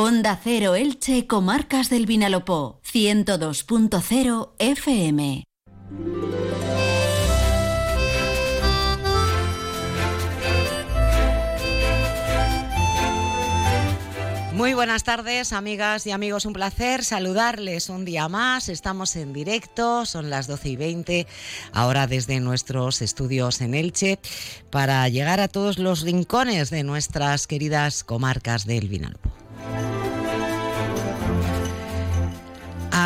[0.00, 5.42] Onda Cero Elche, Comarcas del Vinalopó, 102.0 FM.
[14.52, 16.46] Muy buenas tardes, amigas y amigos.
[16.46, 18.68] Un placer saludarles un día más.
[18.68, 21.26] Estamos en directo, son las 12 y 20,
[21.72, 24.20] ahora desde nuestros estudios en Elche,
[24.70, 29.32] para llegar a todos los rincones de nuestras queridas comarcas del Vinalopó.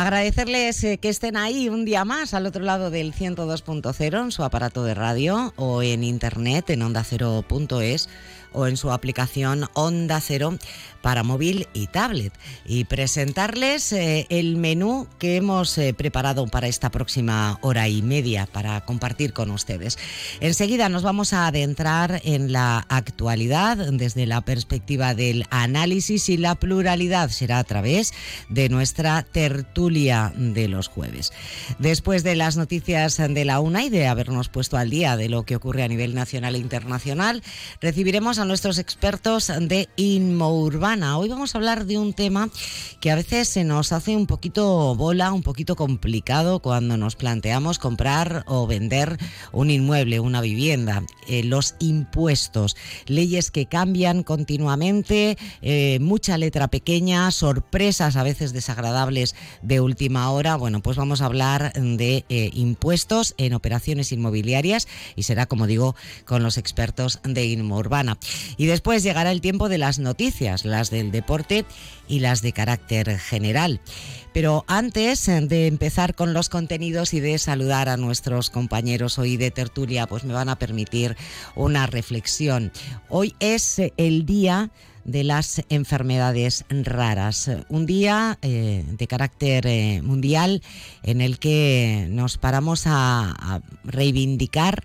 [0.03, 4.43] Agradecerles eh, que estén ahí un día más al otro lado del 102.0 en su
[4.43, 8.09] aparato de radio o en internet en ondacero.es
[8.53, 10.57] o en su aplicación Onda Cero
[11.01, 12.33] para móvil y tablet
[12.65, 18.47] y presentarles eh, el menú que hemos eh, preparado para esta próxima hora y media
[18.51, 19.97] para compartir con ustedes.
[20.39, 26.55] Enseguida nos vamos a adentrar en la actualidad desde la perspectiva del análisis y la
[26.55, 28.13] pluralidad será a través
[28.47, 31.33] de nuestra tertulia de los jueves.
[31.79, 35.43] Después de las noticias de la UNA y de habernos puesto al día de lo
[35.43, 37.43] que ocurre a nivel nacional e internacional,
[37.81, 42.49] recibiremos a nuestros expertos de Inmourbana Hoy vamos a hablar de un tema
[42.99, 47.79] que a veces se nos hace un poquito bola, un poquito complicado cuando nos planteamos
[47.79, 49.17] comprar o vender
[49.51, 51.03] un inmueble, una vivienda.
[51.27, 59.35] Eh, los impuestos, leyes que cambian continuamente, eh, mucha letra pequeña, sorpresas a veces desagradables
[59.61, 60.55] de última hora.
[60.55, 65.95] Bueno, pues vamos a hablar de eh, impuestos en operaciones inmobiliarias y será, como digo,
[66.25, 68.17] con los expertos de Inmo Urbana.
[68.57, 71.65] Y después llegará el tiempo de las noticias, las del deporte
[72.07, 73.81] y las de carácter general.
[74.33, 79.51] Pero antes de empezar con los contenidos y de saludar a nuestros compañeros hoy de
[79.51, 81.15] tertulia, pues me van a permitir
[81.55, 82.71] una reflexión.
[83.09, 84.71] Hoy es el día
[85.05, 87.51] de las enfermedades raras.
[87.69, 90.61] Un día eh, de carácter eh, mundial
[91.03, 94.83] en el que nos paramos a, reivindicar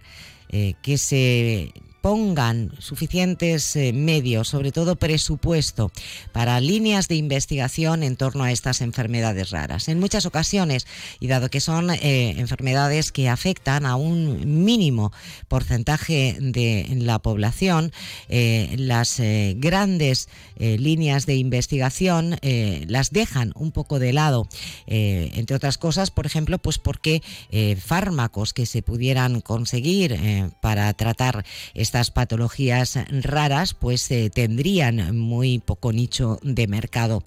[0.51, 5.91] eh, que se pongan suficientes eh, medios, sobre todo presupuesto,
[6.33, 9.89] para líneas de investigación en torno a estas enfermedades raras.
[9.89, 10.87] En muchas ocasiones,
[11.21, 15.13] y dado que son eh, enfermedades que afectan a un mínimo
[15.49, 17.93] porcentaje de la población,
[18.29, 19.21] eh, las
[19.57, 20.29] grandes
[20.59, 24.49] líneas de investigación las dejan un poco de lado,
[24.87, 27.23] entre otras cosas, por ejemplo, pues porque
[27.81, 30.19] fármacos que se pudieran conseguir
[30.61, 31.45] para tratar
[31.99, 37.25] estas patologías raras pues eh, tendrían muy poco nicho de mercado.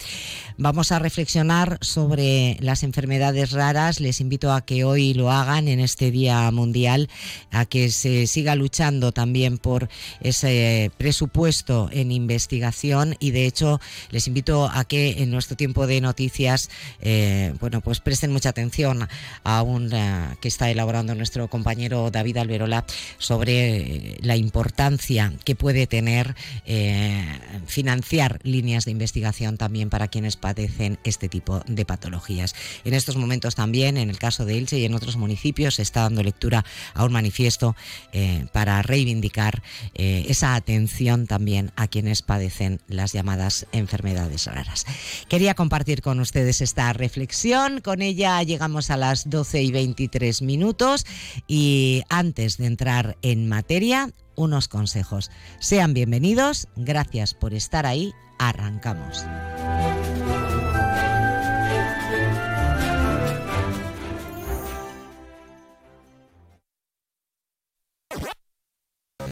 [0.57, 3.99] Vamos a reflexionar sobre las enfermedades raras.
[3.99, 7.09] Les invito a que hoy lo hagan en este Día Mundial,
[7.51, 9.89] a que se siga luchando también por
[10.21, 15.99] ese presupuesto en investigación y de hecho les invito a que en nuestro tiempo de
[15.99, 16.69] noticias
[17.01, 19.09] eh, bueno pues presten mucha atención
[19.43, 22.85] a un eh, que está elaborando nuestro compañero David Alberola
[23.17, 26.35] sobre la importancia importancia que puede tener
[26.65, 27.25] eh,
[27.67, 32.53] financiar líneas de investigación también para quienes padecen este tipo de patologías.
[32.83, 36.01] En estos momentos también, en el caso de Elche y en otros municipios, se está
[36.01, 37.77] dando lectura a un manifiesto
[38.11, 39.63] eh, para reivindicar
[39.93, 44.85] eh, esa atención también a quienes padecen las llamadas enfermedades raras.
[45.29, 47.79] Quería compartir con ustedes esta reflexión.
[47.79, 51.05] Con ella llegamos a las 12 y 23 minutos
[51.47, 55.31] y antes de entrar en materia, unos consejos.
[55.59, 59.25] Sean bienvenidos, gracias por estar ahí, arrancamos.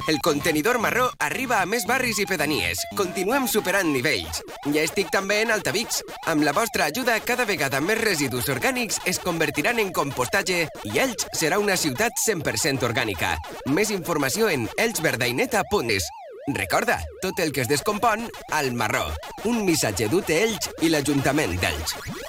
[0.10, 2.80] El contenidor marró arriba a més barris i pedanies.
[2.98, 4.40] Continuem superant nivells.
[4.74, 6.00] Ja estic també en Altavix.
[6.32, 11.30] Amb la vostra ajuda, cada vegada més residus orgànics es convertiran en compostatge i Elx
[11.38, 13.36] serà una ciutat 100% orgànica.
[13.70, 16.10] Més informació en elxverdaineta.es.
[16.58, 19.06] Recorda, tot el que es descompon, al marró.
[19.46, 22.29] Un missatge d'UT Elx i l'Ajuntament d'Elx.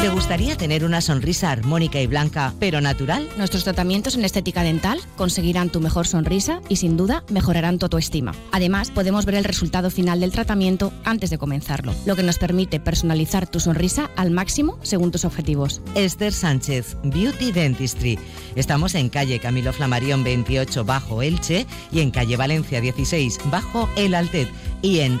[0.00, 3.28] ¿Te gustaría tener una sonrisa armónica y blanca, pero natural?
[3.36, 8.32] Nuestros tratamientos en estética dental conseguirán tu mejor sonrisa y sin duda mejorarán tu autoestima.
[8.50, 12.80] Además, podemos ver el resultado final del tratamiento antes de comenzarlo, lo que nos permite
[12.80, 15.82] personalizar tu sonrisa al máximo según tus objetivos.
[15.94, 18.18] Esther Sánchez, Beauty Dentistry.
[18.56, 24.14] Estamos en calle Camilo Flamarión 28 bajo Elche y en calle Valencia 16 bajo El
[24.14, 24.48] Altet
[24.80, 25.20] y en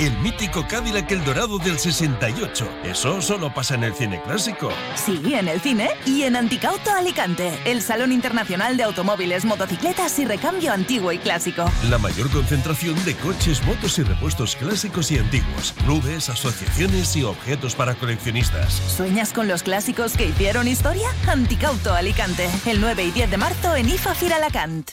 [0.00, 2.66] El mítico Cadillac El Dorado del 68.
[2.84, 4.70] Eso solo pasa en el cine clásico.
[4.94, 10.24] Sí, en el cine y en Anticauto Alicante, el Salón Internacional de Automóviles, Motocicletas y
[10.24, 11.70] Recambio Antiguo y Clásico.
[11.90, 17.74] La mayor concentración de coches, motos y repuestos clásicos y antiguos, clubes, asociaciones y objetos
[17.74, 18.72] para coleccionistas.
[18.72, 21.10] ¿Sueñas con los clásicos que hicieron historia?
[21.28, 24.92] Anticauto Alicante, el 9 y 10 de marzo en IFA Firalacant.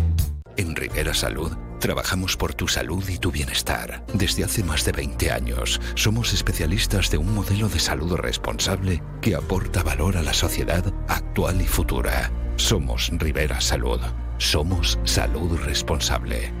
[0.61, 4.05] En Rivera Salud trabajamos por tu salud y tu bienestar.
[4.13, 9.33] Desde hace más de 20 años somos especialistas de un modelo de salud responsable que
[9.33, 12.31] aporta valor a la sociedad actual y futura.
[12.57, 14.01] Somos Rivera Salud.
[14.37, 16.60] Somos salud responsable.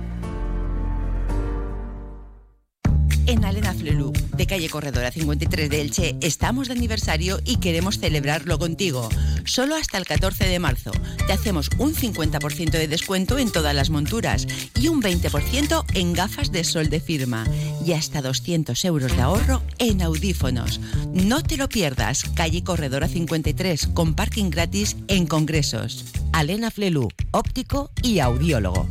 [3.27, 8.57] En Alena Flelu, de calle Corredora 53 de Elche, estamos de aniversario y queremos celebrarlo
[8.57, 9.09] contigo.
[9.45, 10.91] Solo hasta el 14 de marzo.
[11.27, 14.47] Te hacemos un 50% de descuento en todas las monturas
[14.79, 17.45] y un 20% en gafas de sol de firma.
[17.85, 20.79] Y hasta 200 euros de ahorro en audífonos.
[21.13, 22.23] No te lo pierdas.
[22.35, 26.05] Calle Corredora 53, con parking gratis en congresos.
[26.33, 28.87] Alena Flelu, óptico y audiólogo.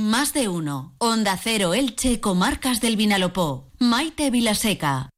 [0.00, 0.94] Más de uno.
[0.98, 3.72] Onda Cero Elche, Comarcas del Vinalopó.
[3.80, 5.10] Maite Vilaseca.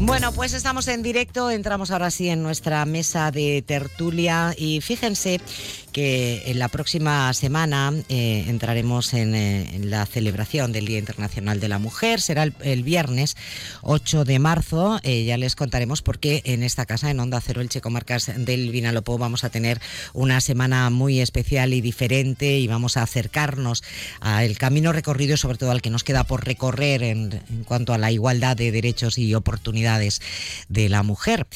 [0.00, 5.40] Bueno, pues estamos en directo, entramos ahora sí en nuestra mesa de tertulia y fíjense
[6.00, 11.68] en la próxima semana eh, entraremos en, eh, en, la celebración del Día Internacional de
[11.68, 12.20] la Mujer.
[12.20, 13.36] Será el, el viernes
[13.82, 15.00] 8 de marzo.
[15.02, 18.70] Eh, ya les contaremos por qué en esta casa, en Onda Cero Elche Comarcas del
[18.70, 19.80] Vinalopó, vamos a tener
[20.12, 23.82] una semana muy especial y diferente y vamos a acercarnos
[24.20, 27.92] al camino recorrido y sobre todo al que nos queda por recorrer en, en cuanto
[27.92, 30.20] a la igualdad de derechos y oportunidades
[30.68, 31.46] de la mujer.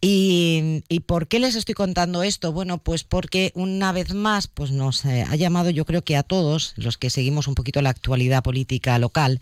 [0.00, 2.52] Y, ¿Y por qué les estoy contando esto?
[2.52, 6.22] Bueno, pues porque una vez más pues nos eh, ha llamado yo creo que a
[6.22, 9.40] todos los que seguimos un poquito la actualidad política local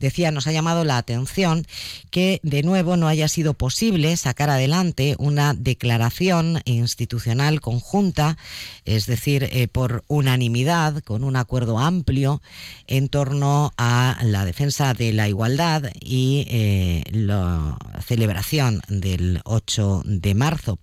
[0.00, 1.66] decía, nos ha llamado la atención
[2.10, 8.38] que de nuevo no haya sido posible sacar adelante una declaración institucional conjunta,
[8.84, 12.42] es decir, eh, por unanimidad, con un acuerdo amplio
[12.86, 20.34] en torno a la defensa de la igualdad y eh, la celebración del 8 de
[20.34, 20.78] marzo.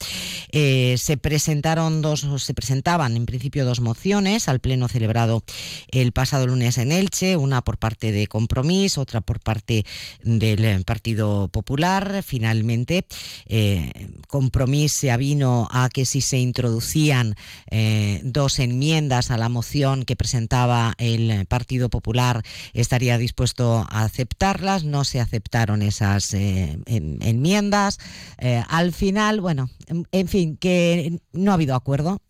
[0.51, 5.43] Eh, se presentaron dos, se presentaban en principio dos mociones al pleno celebrado
[5.89, 9.85] el pasado lunes en Elche, una por parte de Compromiso, otra por parte
[10.23, 12.23] del Partido Popular.
[12.23, 13.05] Finalmente,
[13.45, 17.35] eh, Compromís se avino a que si se introducían
[17.69, 24.83] eh, dos enmiendas a la moción que presentaba el Partido Popular, estaría dispuesto a aceptarlas.
[24.83, 27.99] No se aceptaron esas eh, en, enmiendas.
[28.39, 32.21] Eh, al final, bueno, en, en fin, que no ha habido acuerdo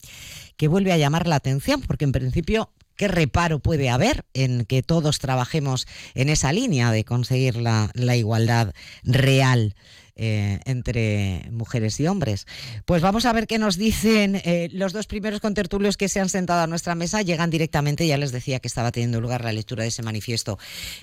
[0.58, 4.82] que vuelve a llamar la atención, porque en principio ¿Qué reparo puede haber en que
[4.82, 8.74] todos trabajemos en esa línea de conseguir la, igualdad
[9.04, 9.75] real?
[10.18, 12.48] Eh, entre mujeres y hombres.
[12.86, 16.30] Pues vamos a ver qué nos dicen eh, los dos primeros contertulios que se han
[16.30, 17.22] sentado a nuestra mesa.
[17.22, 20.58] Llegan directamente, ya les decía que estaba teniendo lugar la lectura de ese manifiesto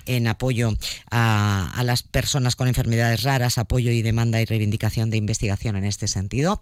[0.07, 0.73] en apoyo
[1.11, 5.83] a, a las personas con enfermedades raras, apoyo y demanda y reivindicación de investigación en
[5.83, 6.59] este sentido.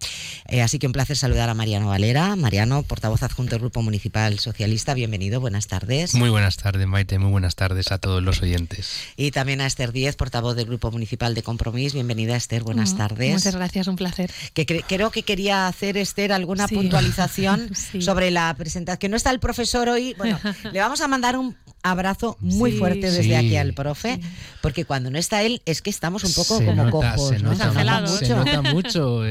[0.49, 2.35] Eh, así que un placer saludar a Mariano Valera.
[2.35, 6.15] Mariano, portavoz adjunto del Grupo Municipal Socialista, bienvenido, buenas tardes.
[6.15, 8.99] Muy buenas tardes, Maite, muy buenas tardes a todos los oyentes.
[9.15, 13.33] Y también a Esther Díez, portavoz del Grupo Municipal de Compromís, bienvenida Esther, buenas tardes.
[13.33, 14.31] Muchas gracias, un placer.
[14.53, 16.75] Que cre creo que quería hacer, Esther, alguna Sí.
[16.75, 18.01] puntualización Sí.
[18.01, 18.97] sobre la presentación.
[18.99, 20.15] Que no está el profesor hoy.
[20.17, 20.39] Bueno,
[20.73, 22.77] le vamos a mandar un, abrazo muy Sí.
[22.77, 23.33] fuerte desde Sí.
[23.33, 24.19] aquí al profe,
[24.61, 27.39] porque cuando no está él es que estamos un poco se como nota, cojos, se
[27.39, 27.51] ¿no?
[27.51, 29.29] nota, nota se nota mucho eh,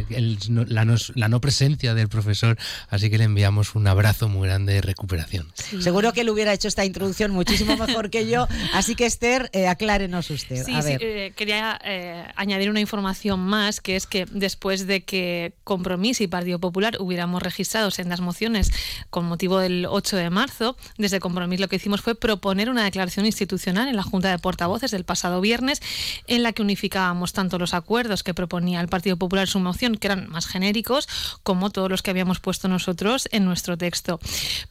[0.00, 2.56] eh, el- la, no, la no presencia del profesor,
[2.88, 5.46] así que le enviamos un abrazo muy grande de recuperación.
[5.80, 9.66] Seguro que él hubiera hecho esta introducción muchísimo mejor que yo, así que Esther, eh,
[9.66, 10.64] aclárenos usted.
[10.64, 11.02] Sí, a sí, ver.
[11.02, 16.26] eh, quería eh, añadir una información más, que es que después de que Compromís y
[16.28, 18.70] Partido Popular hubiéramos registrado sendas mociones
[19.10, 23.26] con motivo del 8 de marzo, desde Compromís lo que hicimos fue proponer una declaración
[23.26, 25.80] institucional en la Junta de Portavoces del pasado viernes,
[26.26, 30.06] en la que unificábamos tanto los acuerdos que proponía el Partido Popular su moción, que
[30.06, 31.08] eran más genéricos,
[31.42, 34.20] como todos los que habíamos puesto nosotros en nuestro texto.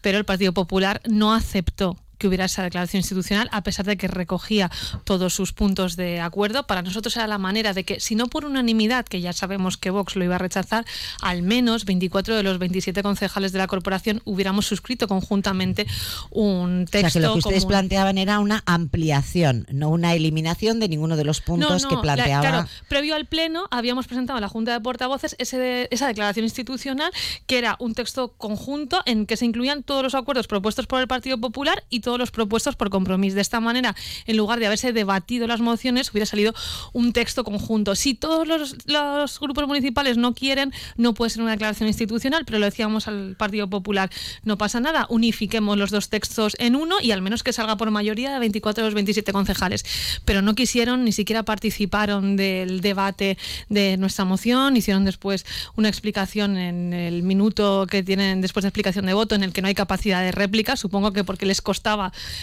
[0.02, 4.08] Pero el Partido Popular no aceptó que hubiera esa declaración institucional, a pesar de que
[4.08, 4.70] recogía
[5.06, 6.68] todos sus puntos de acuerdo.
[6.68, 9.90] Para nosotros era la manera de que, si no por unanimidad, que ya sabemos que
[9.90, 10.86] Vox lo iba a rechazar,
[11.22, 15.88] al menos 24 de los 27 concejales de la corporación hubiéramos suscrito conjuntamente
[16.30, 17.10] un O texto.
[17.10, 17.70] sea, que lo que ustedes común.
[17.72, 22.42] planteaban era una ampliación, no una eliminación de ninguno de los puntos que la- planteaba.
[22.42, 26.44] claro, previo al Pleno habíamos presentado a la Junta de Portavoces ese de- esa declaración
[26.44, 27.12] institucional
[27.48, 31.08] que era un texto conjunto en que se incluían todos los acuerdos propuestos por el
[31.08, 33.36] Partido Popular y todos los propuestos por compromiso.
[33.36, 36.54] De esta manera, en lugar de haberse debatido las mociones, hubiera salido
[36.94, 37.96] un texto conjunto.
[37.96, 42.60] Si todos los, los grupos municipales no quieren, no puede ser una declaración institucional, pero
[42.60, 44.10] lo decíamos al Partido Popular,
[44.44, 47.92] no pasa nada, unifiquemos los dos textos en uno y al menos que salga por
[47.92, 49.86] mayoría de 24 de los 27 concejales.
[50.26, 53.38] Pero no quisieron, ni siquiera participaron del debate
[53.70, 59.06] de nuestra moción, hicieron después una explicación en el minuto que tienen después de explicación
[59.06, 61.99] de voto en el que no hay capacidad de réplica, supongo que porque les costaba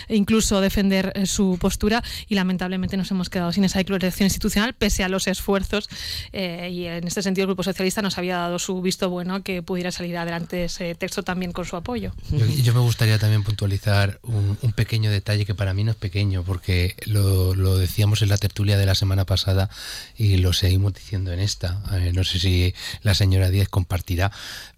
[0.09, 5.05] incluso defender eh, su postura y lamentablemente nos hemos quedado sin esa declaración institucional pese
[5.05, 5.89] a los esfuerzos
[6.33, 9.63] eh, y en este sentido el Grupo Socialista nos había dado su visto bueno que
[9.63, 12.13] pudiera salir adelante ese texto también con su apoyo.
[12.31, 15.97] Yo, yo me gustaría también puntualizar un, un pequeño detalle que para mí no es
[15.97, 19.71] pequeño, porque lo, lo decíamos en la tertulia de la semana pasada
[20.17, 21.81] y lo seguimos diciendo en esta.
[22.13, 24.33] No sé si la señora Díez compartirá,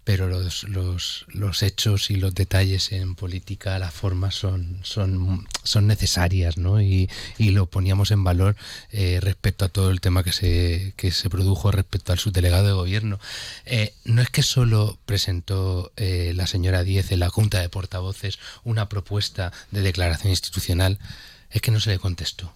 [0.09, 5.85] pero los, los, los hechos y los detalles en política, las formas son, son, son
[5.85, 6.81] necesarias, ¿no?
[6.81, 8.55] Y, y lo poníamos en valor
[8.91, 12.73] eh, respecto a todo el tema que se, que se produjo respecto al subdelegado de
[12.73, 13.19] gobierno.
[13.67, 18.39] Eh, no es que solo presentó eh, la señora Díez en la Junta de Portavoces
[18.63, 20.97] una propuesta de declaración institucional,
[21.51, 22.51] es que no se le contestó.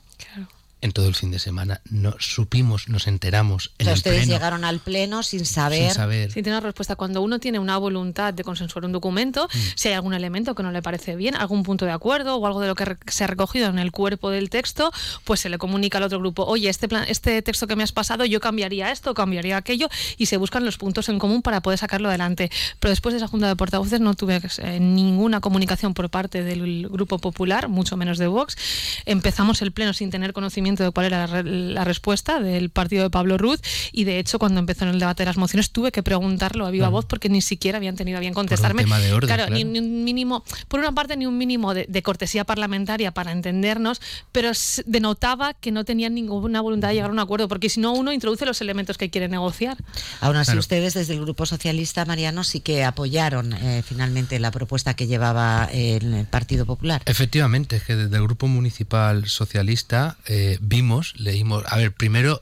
[0.83, 4.17] En todo el fin de semana no supimos, nos enteramos O en sea, el ustedes
[4.23, 4.33] pleno.
[4.33, 5.93] llegaron al pleno sin saber.
[6.29, 6.97] Sí, tiene una respuesta.
[6.97, 9.57] Cuando uno tiene una voluntad de consensuar un documento, Mm.
[9.75, 12.59] si hay algún elemento que no le parece bien, algún punto de acuerdo o algo
[12.59, 14.91] de lo que se ha recogido en el cuerpo del texto,
[15.23, 17.93] pues se le comunica al otro grupo, oye, este, plan, este texto que me has
[17.93, 19.87] pasado, yo cambiaría esto, cambiaría aquello,
[20.17, 22.51] y se buscan los puntos en común para poder sacarlo adelante.
[22.81, 26.89] Pero después de esa junta de portavoces no tuve eh, ninguna comunicación por parte del
[26.89, 28.57] Grupo Popular, mucho menos de Vox.
[29.05, 33.03] Empezamos el pleno sin tener conocimiento de cuál era la, re- la respuesta del partido
[33.03, 33.59] de Pablo Ruz
[33.91, 36.71] y de hecho cuando empezó en el debate de las mociones tuve que preguntarlo a
[36.71, 38.83] viva voz porque ni siquiera habían tenido a bien contestarme.
[38.83, 39.71] tema de orden, claro, Ni, claro.
[39.71, 44.01] ni un mínimo, por una parte ni un mínimo de, de cortesía parlamentaria para entendernos,
[44.31, 44.51] pero
[44.85, 48.11] denotaba que no tenían ninguna voluntad de llegar a un acuerdo porque si no uno
[48.13, 49.77] introduce los elementos que quiere negociar.
[50.21, 50.59] Aún así, Claro.
[50.59, 55.69] ustedes desde el Grupo Socialista, Mariano, sí que apoyaron eh, finalmente la propuesta que llevaba
[55.71, 57.01] el Partido Popular.
[57.05, 62.41] Efectivamente, es que desde el Grupo Municipal Socialista eh, vimos, leímos, a ver, primero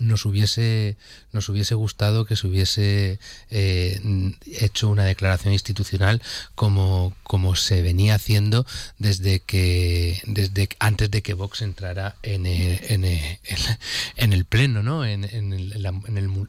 [0.00, 0.96] nos hubiese
[1.32, 3.18] nos hubiese gustado que se hubiese
[3.50, 4.00] eh,
[4.46, 6.22] hecho una declaración institucional
[6.54, 8.66] como, como se venía haciendo
[8.98, 13.20] desde que desde antes de que Vox entrara en el, en el,
[14.16, 15.04] en el pleno, ¿no?
[15.04, 15.74] En, en el-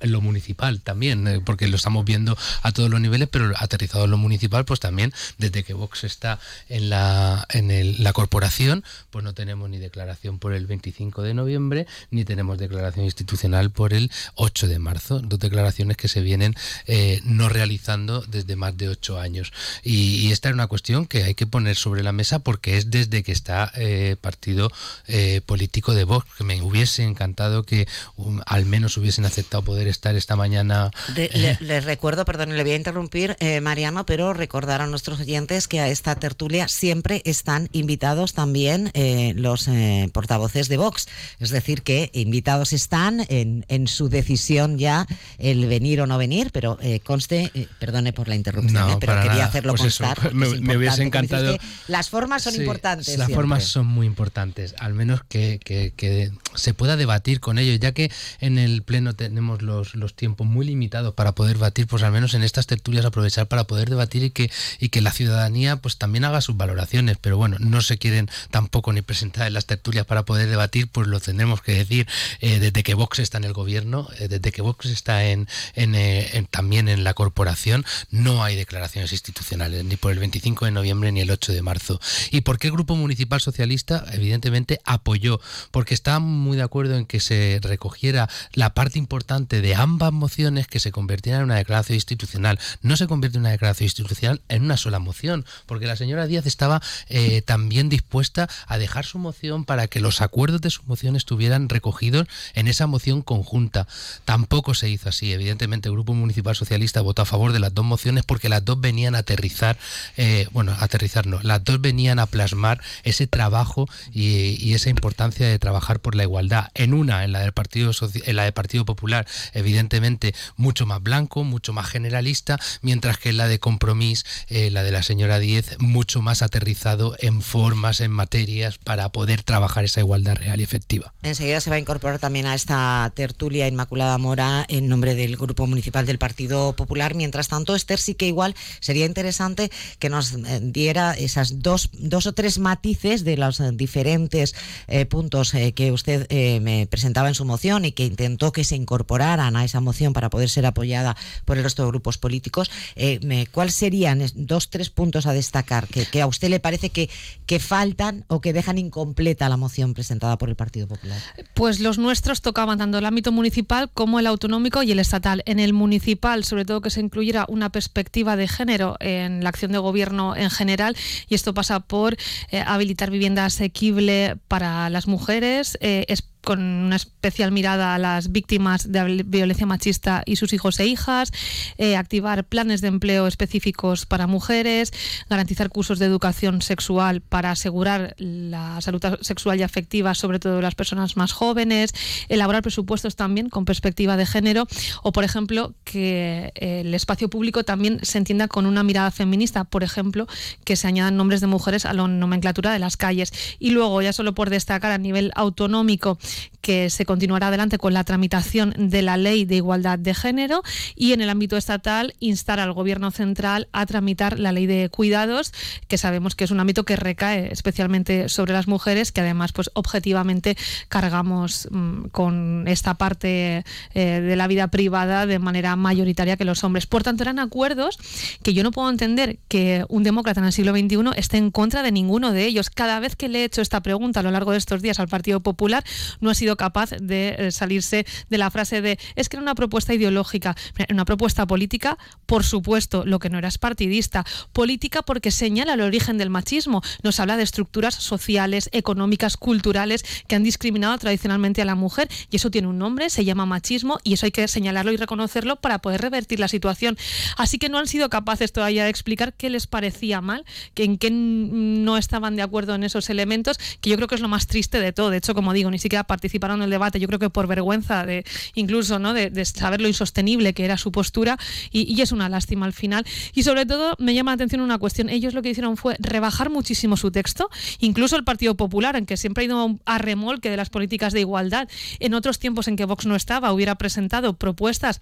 [0.01, 4.06] en lo municipal también, eh, porque lo estamos viendo a todos los niveles, pero aterrizado
[4.06, 9.24] en lo municipal, pues también desde que Vox está en la en la corporación, pues
[9.24, 13.38] no tenemos ni declaración por el 25 de noviembre, ni tenemos declaración institucional
[13.74, 15.19] por el 8 de marzo.
[15.19, 16.55] Dos declaraciones que se vienen
[16.88, 19.51] eh, no realizando desde más de ocho años.
[19.84, 22.91] Y, y esta es una cuestión que hay que poner sobre la mesa porque es
[22.91, 24.72] desde que está eh, partido
[25.08, 29.88] eh, político de Vox, que me hubiese encantado que um, al menos hubiesen aceptado poder
[29.88, 30.91] estar esta mañana.
[31.15, 35.19] De- le- les recuerdo, perdón, le voy a interrumpir, eh, Mariano, pero recordar a nuestros
[35.22, 41.08] oyentes que a esta tertulia siempre están invitados también eh, los eh, portavoces de Vox.
[41.39, 45.07] Es decir, que invitados están en, en su decisión ya
[45.38, 49.21] el venir o no venir, pero eh, conste, eh, perdone por la interrupción, eh, pero
[49.21, 50.33] quería hacerlo pues constar.
[50.33, 51.57] me, me, hubiese encantado.
[51.88, 53.17] Las formas son importantes.
[53.17, 57.79] Las formas son muy importantes, al menos que, que, que, se pueda debatir con ellos,
[57.79, 62.03] ya que en el Pleno tenemos los, los tiempos muy limitados para poder debatir, pues
[62.03, 65.75] al menos en estas tertulias aprovechar para poder debatir y que, y que la ciudadanía
[65.77, 69.67] pues también haga sus valoraciones, pero bueno, no se quieren tampoco ni presentar en las
[69.67, 72.07] tertulias para poder debatir, pues lo tendremos que decir
[72.41, 75.46] eh, desde que Vox está en el gobierno, eh, desde que Vox está eh,
[75.76, 81.12] en, también en la corporación, no hay declaraciones institucionales, ni por el 25 de noviembre
[81.12, 82.00] ni el 8 de marzo.
[82.32, 84.06] ¿Y por qué el Grupo Municipal Socialista?
[84.12, 85.40] Evidentemente apoyó,
[85.72, 90.68] porque está muy de acuerdo en que se recogiera la parte importante de ambas mociones
[90.68, 92.60] que se convirtieran en una declaración institucional.
[92.82, 96.46] No se convierte en una declaración institucional en una sola moción, porque la señora Díaz
[96.46, 101.16] estaba eh, también dispuesta a dejar su moción para que los acuerdos de su moción
[101.16, 103.88] estuvieran recogidos en esa moción conjunta.
[104.25, 105.34] Tampoco se hizo así.
[105.34, 108.80] Evidentemente, el Grupo Municipal Socialista votó a favor de las dos mociones porque las dos
[108.80, 109.78] venían a aterrizar,
[110.18, 115.58] eh, bueno, aterrizar no, las dos venían a plasmar ese trabajo y, esa importancia de
[115.58, 116.70] trabajar por la igualdad.
[116.75, 121.44] En una, en la del Partido, en la del Partido Popular, evidentemente mucho más blanco,
[121.44, 125.78] mucho más generalista, mientras que en la de Compromís, eh, la de la señora Díez,
[125.80, 131.13] mucho más aterrizado en formas, en materias, para poder trabajar esa igualdad real y efectiva.
[131.24, 135.68] Enseguida se va a incorporar también a esta tertulia Inmaculada Mora en nombre del Grupo
[135.68, 137.15] Municipal del Partido Popular.
[137.15, 142.25] Mientras tanto, Esther, sí que igual sería interesante que nos eh, diera esas dos, dos
[142.27, 144.56] o tres matices de los diferentes
[144.88, 148.63] eh, puntos eh, que usted eh, me presentaba en su moción y que intentó que
[148.63, 151.15] se incorporaran a esa moción para poder ser apoyada
[151.46, 152.70] por el resto de grupos políticos.
[152.96, 157.10] Eh, ¿Cuáles serían dos, tres puntos a destacar que, que a usted le parece que,
[157.46, 161.20] que faltan o que dejan incompleta la moción presentada por el Partido Popular?
[161.53, 165.43] Pues los nuestros tocaban tanto el ámbito municipal como el autonómico y el estatal.
[165.45, 169.71] En el municipal, sobre todo que se incluyera una perspectiva de género en la acción
[169.71, 170.95] de gobierno en general,
[171.27, 172.17] y esto pasa por
[172.51, 178.32] eh, habilitar vivienda asequible para las mujeres, eh, es con una especial mirada a las
[178.32, 181.32] víctimas de violencia machista y sus hijos e hijas,
[181.77, 184.91] eh, activar planes de empleo específicos para mujeres,
[185.29, 190.63] garantizar cursos de educación sexual para asegurar la salud sexual y afectiva, sobre todo de
[190.63, 191.94] las personas más jóvenes,
[192.29, 194.68] elaborar presupuestos también con perspectiva de género
[195.03, 199.84] o, por ejemplo, que el espacio público también se entienda con una mirada feminista, por
[199.84, 200.25] ejemplo,
[200.63, 203.32] que se añadan nombres de mujeres a la nomenclatura de las calles.
[203.60, 206.18] Y luego, ya solo por destacar a nivel autonómico,
[206.62, 210.62] que se continuará adelante con la tramitación de la ley de igualdad de género
[210.96, 215.53] y en el ámbito estatal instar al gobierno central a tramitar la ley de cuidados,
[215.87, 219.70] que sabemos que es un ámbito que recae especialmente sobre las mujeres, que además pues
[219.74, 220.57] objetivamente
[220.90, 226.64] cargamos mmm, con esta parte eh, de la vida privada de manera mayoritaria que los
[226.64, 226.85] hombres.
[226.85, 227.98] Por tanto, eran acuerdos
[228.44, 231.83] que yo no puedo entender que un demócrata en el siglo XXI esté en contra
[231.83, 232.70] de ninguno de ellos.
[232.70, 235.07] Cada vez que le he hecho esta pregunta a lo largo de estos días al
[235.07, 235.83] Partido Popular,
[236.20, 239.55] no ha sido capaz de eh, salirse de la frase de es que era una
[239.55, 240.55] propuesta ideológica,
[240.90, 245.82] una propuesta política, por supuesto, lo que no era es partidista, política porque señala el
[245.82, 251.66] origen del machismo, nos habla de estructuras sociales, económicas, culturales que han discriminado tradicionalmente a
[251.66, 254.92] la mujer y eso tiene un nombre, se llama machismo y eso hay que señalarlo
[254.92, 256.98] y reconocerlo para poder revertir la situación.
[257.38, 260.98] Así que no han sido capaces todavía de explicar qué les parecía mal, que en
[260.98, 264.48] qué no estaban de acuerdo en esos elementos, que yo creo que es lo más
[264.48, 265.10] triste de todo.
[265.10, 268.03] De hecho, como digo, ni siquiera participaron en el debate, yo creo que por vergüenza
[268.03, 269.13] de incluso ¿no?
[269.13, 271.37] de, saber lo insostenible que era su postura
[271.72, 273.05] y, y, es una lástima al final.
[273.35, 276.50] Y sobre todo me llama la atención una cuestión, ellos lo que hicieron fue rebajar
[276.50, 280.57] muchísimo su texto, incluso el Partido Popular, en que siempre ha ido a remolque de
[280.57, 281.69] las políticas de igualdad,
[282.00, 285.01] en otros tiempos en que Vox no estaba, hubiera presentado propuestas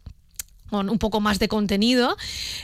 [0.69, 2.17] con un poco más de contenido,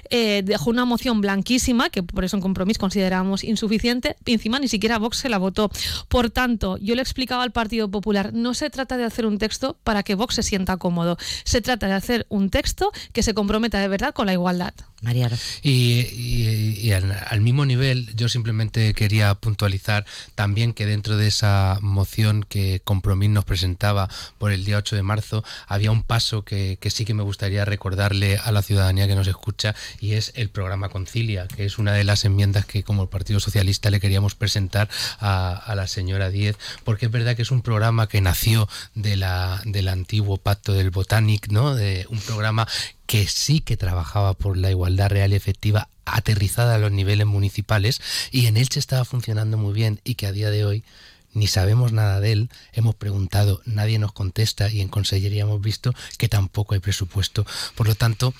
[0.09, 4.67] eh, dejó una moción blanquísima, que por eso en compromiso consideramos insuficiente, y encima ni
[4.67, 5.69] siquiera Vox se la votó.
[6.07, 9.77] Por tanto, yo le explicaba al Partido Popular, no se trata de hacer un texto
[9.83, 13.79] para que Vox se sienta cómodo, se trata de hacer un texto que se comprometa
[13.79, 14.73] de verdad con la igualdad.
[15.03, 15.37] Mariano.
[15.61, 21.27] Y, y, y al, al, mismo nivel, yo simplemente quería puntualizar también que dentro de
[21.27, 26.43] esa moción que Compromís nos presentaba por el día 8 de marzo, había un paso
[26.43, 30.31] que, que sí que me gustaría recordarle a la ciudadanía que nos escucha y es
[30.35, 33.99] el programa Concilia, que es una de las enmiendas que como el Partido Socialista le
[33.99, 34.89] queríamos presentar
[35.19, 39.17] a, a la señora Díez, porque es verdad que es un programa que nació de
[39.17, 41.75] la, del antiguo pacto del Botanic, ¿no?
[41.75, 42.67] de un programa
[43.05, 48.01] que sí que trabajaba por la igualdad real y efectiva aterrizada a los niveles municipales
[48.31, 50.83] y en Elche estaba funcionando muy bien y que a día de hoy
[51.33, 55.93] ni sabemos nada de él, hemos preguntado, nadie nos contesta y en Consellería hemos visto
[56.17, 57.45] que tampoco hay presupuesto.
[57.73, 58.35] Por lo tanto,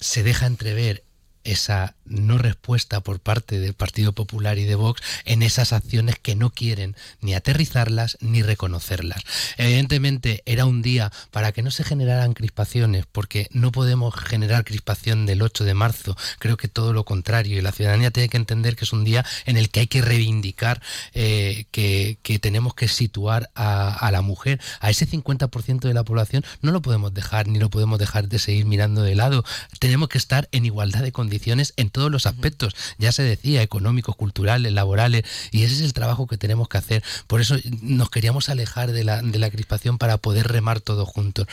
[0.00, 1.04] se deja entrever
[1.44, 6.34] esa no respuesta por parte del Partido Popular y de Vox en esas acciones que
[6.34, 9.22] no quieren ni aterrizarlas ni reconocerlas.
[9.56, 15.24] Evidentemente era un día para que no se generaran crispaciones, porque no podemos generar crispación
[15.24, 18.76] del 8 de marzo, creo que todo lo contrario, y la ciudadanía tiene que entender
[18.76, 20.82] que es un día en el que hay que reivindicar
[21.14, 26.44] eh, que, tenemos que situar a, a la mujer, a ese 50% de la población,
[26.62, 29.44] no lo podemos dejar ni lo podemos dejar de seguir mirando de lado,
[29.78, 31.29] tenemos que estar en igualdad de condiciones
[31.76, 36.26] en todos los aspectos, ya se decía, económicos, culturales, laborales, y ese es el trabajo
[36.26, 37.02] que tenemos que hacer.
[37.26, 41.46] Por eso nos queríamos alejar de la, de la crispación para poder remar todos juntos.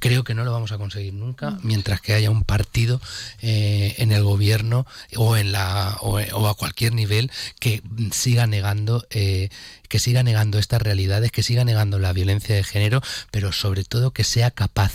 [0.00, 3.00] Creo que no lo vamos a conseguir nunca mientras que haya un partido
[3.42, 9.48] eh, en el gobierno o en la o, a cualquier nivel que siga negando eh,
[9.88, 13.02] que siga negando estas realidades que siga negando la violencia de género
[13.32, 14.92] pero sobre todo que sea capaz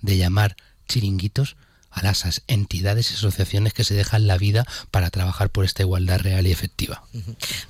[0.00, 0.54] de llamar
[0.86, 1.56] chiringuitos
[1.96, 6.20] a las entidades y asociaciones que se dejan la vida para trabajar por esta igualdad
[6.20, 7.02] real y efectiva.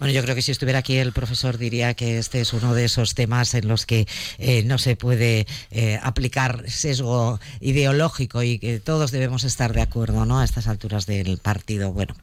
[0.01, 2.85] Bueno, yo creo que si estuviera aquí el profesor diría que este es uno de
[2.85, 4.09] esos temas en los que
[4.39, 10.27] eh, no se puede eh, aplicar sesgo ideológico y que todos debemos estar de acuerdo
[10.27, 10.41] ¿no?
[10.41, 11.93] a estas alturas del partido.
[11.93, 12.17] Bueno,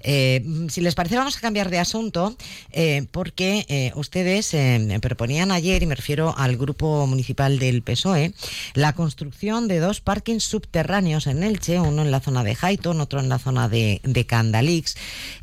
[0.00, 2.36] eh, si les parece vamos a cambiar de asunto
[3.10, 4.54] porque ustedes
[5.00, 8.32] proponían ayer, y me refiero al grupo municipal del PSOE,
[8.74, 13.20] la construcción de dos parkings subterráneos en Elche, uno en la zona de Highton, otro
[13.20, 14.96] en la zona de, de Candalix,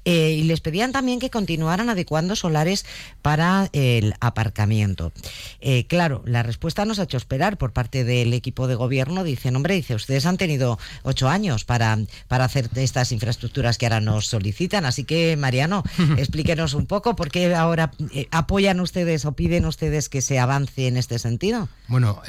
[0.06, 2.86] eh, y les pedían también que continuaran adecuando solares
[3.22, 5.12] para el aparcamiento.
[5.60, 9.24] Eh, claro, la respuesta nos ha hecho esperar por parte del equipo de gobierno.
[9.24, 14.00] Dicen, hombre, dice, ustedes han tenido ocho años para, para hacer estas infraestructuras que ahora
[14.00, 15.84] nos solicitan, así que, Mariano,
[16.18, 20.88] explíquenos un poco por qué ahora eh, apoyan ustedes o piden ustedes que se avance
[20.88, 21.68] en este sentido.
[21.88, 22.22] Bueno,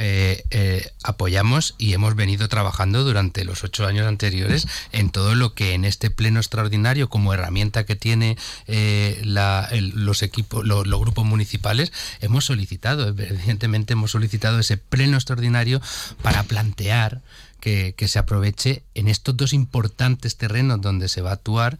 [1.03, 5.85] apoyamos y hemos venido trabajando durante los ocho años anteriores en todo lo que en
[5.85, 13.09] este pleno extraordinario como herramienta que tiene eh, los equipos, los, grupos municipales, hemos solicitado,
[13.09, 15.81] evidentemente hemos solicitado ese pleno extraordinario
[16.22, 17.20] para plantear
[17.61, 21.79] que, se aproveche en estos dos importantes terrenos donde se va a actuar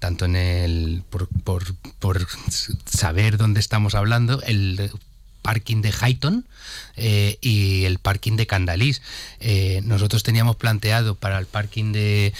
[0.00, 2.26] tanto en el por, por, por,
[2.84, 4.90] saber dónde estamos hablando, el
[5.48, 6.44] parking de Highton
[6.96, 9.00] eh, y el parking de Candalís.
[9.40, 12.34] Eh, nosotros teníamos planteado para el parking de,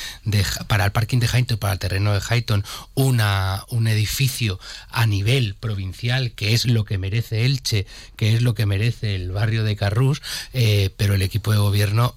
[0.67, 5.55] para el parking de Highton, para el terreno de Highton, una, un edificio a nivel
[5.55, 9.75] provincial, que es lo que merece Elche, que es lo que merece el barrio de
[9.75, 10.21] Carrús,
[10.53, 12.15] eh, pero el equipo de gobierno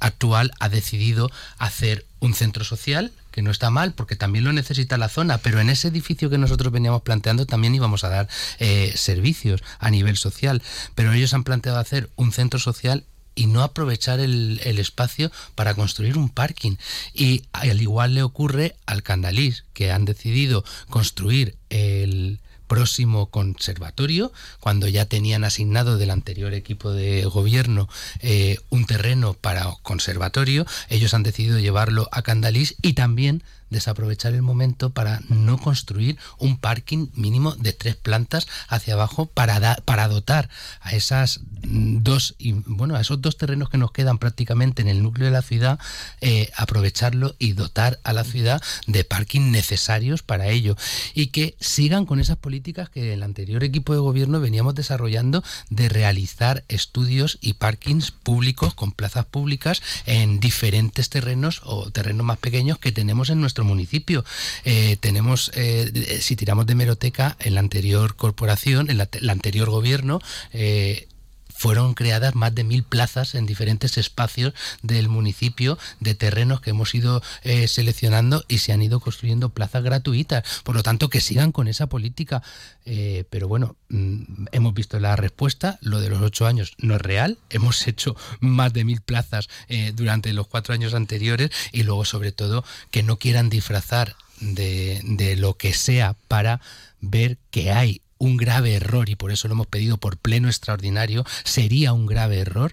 [0.00, 4.98] actual ha decidido hacer un centro social que no está mal porque también lo necesita
[4.98, 8.92] la zona, pero en ese edificio que nosotros veníamos planteando también íbamos a dar eh,
[8.94, 10.62] servicios a nivel social,
[10.94, 15.74] pero ellos han planteado hacer un centro social y no aprovechar el, el, espacio para
[15.74, 16.76] construir un parking.
[17.14, 22.40] Y al igual le ocurre al Candalís, que han decidido construir el,
[22.72, 27.86] próximo conservatorio, cuando ya tenían asignado del anterior equipo de gobierno
[28.20, 34.42] eh, un terreno para conservatorio, ellos han decidido llevarlo a Candalís y también desaprovechar el
[34.42, 40.48] momento para no construir un parking mínimo de tres plantas hacia abajo para, para dotar
[40.80, 42.34] a esas dos
[42.66, 45.78] bueno a esos dos terrenos que nos quedan prácticamente en el núcleo de la ciudad
[46.20, 50.76] eh, aprovecharlo y dotar a la ciudad de parking necesarios para ello.
[51.14, 55.88] Y que sigan con esas políticas que el anterior equipo de gobierno veníamos desarrollando de
[55.88, 62.78] realizar estudios y parkings públicos con plazas públicas en diferentes terrenos o terrenos más pequeños
[62.78, 64.24] que tenemos en nuestro municipio.
[64.64, 70.20] Eh, tenemos, eh, si tiramos de meroteca, en la anterior corporación, en el anterior gobierno,
[70.52, 71.08] eh,
[71.54, 76.94] fueron creadas más de mil plazas en diferentes espacios del municipio de terrenos que hemos
[76.94, 80.44] ido eh, seleccionando y se han ido construyendo plazas gratuitas.
[80.64, 82.42] Por lo tanto, que sigan con esa política.
[82.84, 85.78] Eh, pero bueno, mm, hemos visto la respuesta.
[85.80, 87.38] Lo de los ocho años no es real.
[87.50, 92.32] Hemos hecho más de mil plazas eh, durante los cuatro años anteriores y luego, sobre
[92.32, 96.60] todo, que no quieran disfrazar de, de lo que sea para
[97.00, 101.24] ver que hay un grave error, y por eso lo hemos pedido por pleno extraordinario,
[101.42, 102.72] sería un grave error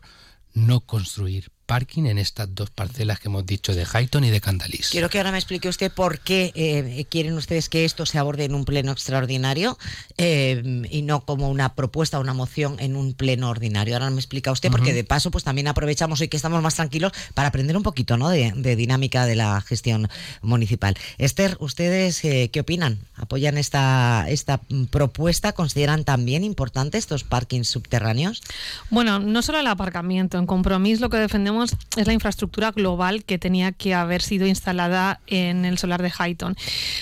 [0.53, 4.89] no construir parking en estas dos parcelas que hemos dicho de Highton y de Candalís.
[4.89, 8.45] Quiero que ahora me explique usted por qué eh, quieren ustedes que esto se aborde
[8.45, 9.77] en un pleno extraordinario
[10.17, 13.93] eh, y no como una propuesta, una moción en un pleno ordinario.
[13.93, 17.11] Ahora me explica usted, porque de paso, pues también aprovechamos hoy que estamos más tranquilos
[17.35, 18.29] para aprender un poquito ¿no?
[18.29, 20.09] de, dinámica de la gestión
[20.41, 20.97] municipal.
[21.19, 22.97] Esther, ¿ustedes eh, qué opinan?
[23.13, 25.53] ¿Apoyan esta, esta propuesta?
[25.53, 28.41] ¿Consideran también importantes estos parkings subterráneos?
[28.89, 30.39] Bueno, no solo el aparcamiento.
[30.39, 35.19] En compromiso lo que defendemos es la infraestructura global que tenía que haber sido instalada
[35.27, 36.55] en el solar de Highton.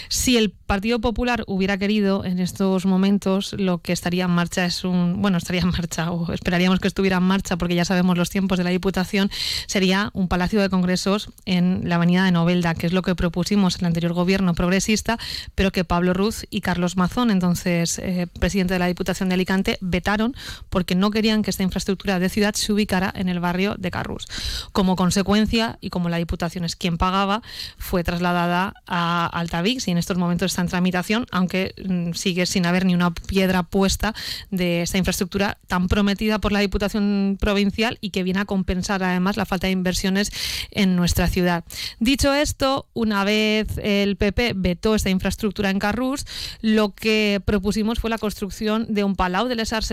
[0.09, 4.83] Si el Partido Popular hubiera querido en estos momentos, lo que estaría en marcha es
[4.83, 8.29] un, bueno, estaría en marcha o esperaríamos que estuviera en marcha porque ya sabemos los
[8.29, 9.31] tiempos de la Diputación,
[9.67, 13.77] sería un palacio de congresos en la avenida de Novelda, que es lo que propusimos
[13.79, 15.17] el anterior gobierno progresista,
[15.55, 19.77] pero que Pablo Ruz y Carlos Mazón, entonces eh, presidente de la Diputación de Alicante,
[19.81, 20.35] vetaron
[20.69, 24.27] porque no querían que esta infraestructura de ciudad se ubicara en el barrio de Carrús.
[24.71, 27.41] Como consecuencia, y como la Diputación es quien pagaba,
[27.77, 32.65] fue trasladada a Altavix y en estos momentos está en tramitación, aunque mm, sigue sin
[32.65, 34.13] haber ni una piedra puesta
[34.51, 39.37] de esta infraestructura tan prometida por la Diputación Provincial y que viene a compensar además
[39.37, 40.31] la falta de inversiones
[40.71, 41.63] en nuestra ciudad.
[41.99, 46.25] Dicho esto, una vez el PP vetó esta infraestructura en Carrús,
[46.61, 49.87] lo que propusimos fue la construcción de un palau de les arts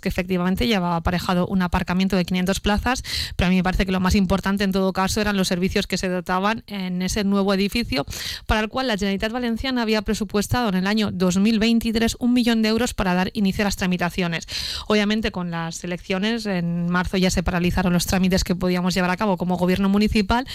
[0.00, 3.02] que efectivamente llevaba aparejado un aparcamiento de 500 plazas,
[3.36, 5.86] pero a mí me parece que lo más importante en todo caso eran los servicios
[5.86, 8.04] que se dotaban en ese nuevo edificio
[8.46, 12.70] para el cual la Generalitat Valenciana había presupuestado en el año 2023 un millón de
[12.70, 14.46] euros para dar inicio a las tramitaciones.
[14.88, 19.16] Obviamente con las elecciones en marzo ya se paralizaron los trámites que podíamos llevar a
[19.16, 20.46] cabo como gobierno municipal,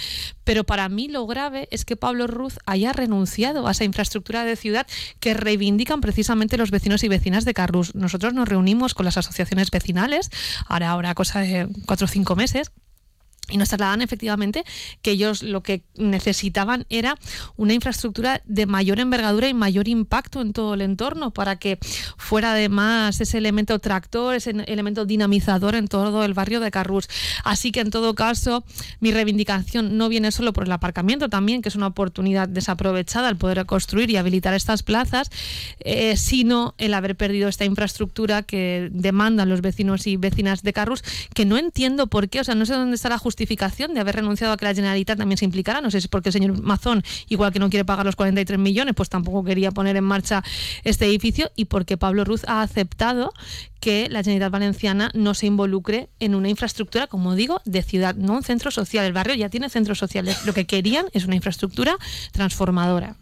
[0.44, 4.56] pero para mí lo grave es que Pablo Ruz haya renunciado a esa infraestructura de
[4.56, 4.86] ciudad
[5.20, 7.94] que reivindican precisamente los vecinos y vecinas de Carrus.
[7.94, 10.30] Nosotros nos reunimos con las asociaciones vecinales,
[10.66, 12.72] ahora, ahora cosa de cuatro o cinco meses,
[13.48, 14.64] y nos trasladan efectivamente
[15.02, 17.16] que ellos lo que necesitaban era
[17.56, 21.78] una infraestructura de mayor envergadura y mayor impacto en todo el entorno para que
[22.16, 27.08] fuera además ese elemento tractor, ese elemento dinamizador en todo el barrio de Carrús.
[27.44, 28.64] Así que en todo caso
[29.00, 33.36] mi reivindicación no viene solo por el aparcamiento también, que es una oportunidad desaprovechada el
[33.36, 35.30] poder construir y habilitar estas plazas,
[35.80, 41.02] eh, sino el haber perdido esta infraestructura que demandan los vecinos y vecinas de Carrús,
[41.34, 44.16] que no entiendo por qué, o sea, no sé dónde está la justificación de haber
[44.16, 45.80] renunciado a que la Generalitat también se implicara.
[45.80, 48.58] No sé si es porque el señor Mazón, igual que no quiere pagar los 43
[48.58, 50.42] millones, pues tampoco quería poner en marcha
[50.82, 53.32] este edificio y porque Pablo Ruz ha aceptado
[53.78, 58.32] que la Generalitat Valenciana no se involucre en una infraestructura, como digo, de ciudad, no
[58.32, 59.04] un centro social.
[59.04, 60.44] El barrio ya tiene centros sociales.
[60.44, 61.96] Lo que querían es una infraestructura
[62.32, 63.14] transformadora.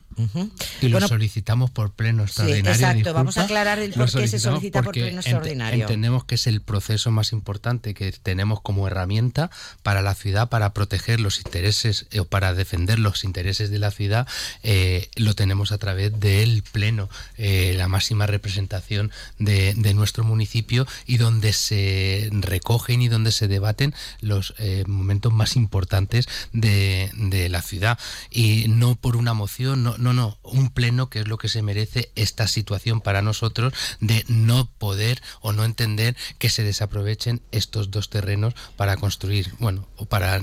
[0.80, 2.70] Y lo solicitamos por pleno extraordinario.
[2.70, 5.82] exacto, vamos a aclarar el por qué se solicita por pleno extraordinario.
[5.82, 9.50] entendemos que es el proceso más importante que tenemos como herramienta
[9.82, 13.90] para la ciudad, para proteger los intereses eh, o para defender los intereses de la
[13.90, 14.26] ciudad,
[14.62, 21.16] eh, lo tenemos a través del pleno, eh, la máxima representación de, nuestro municipio y
[21.16, 24.52] donde se recogen y donde se debaten los
[24.86, 27.98] momentos más importantes de, de, la ciudad.
[28.30, 31.62] Y no por una moción, no no, no, un pleno que es lo que se
[31.62, 37.90] merece esta situación para nosotros de no poder o no entender que se desaprovechen estos
[37.90, 40.40] dos terrenos para construir, bueno, o para,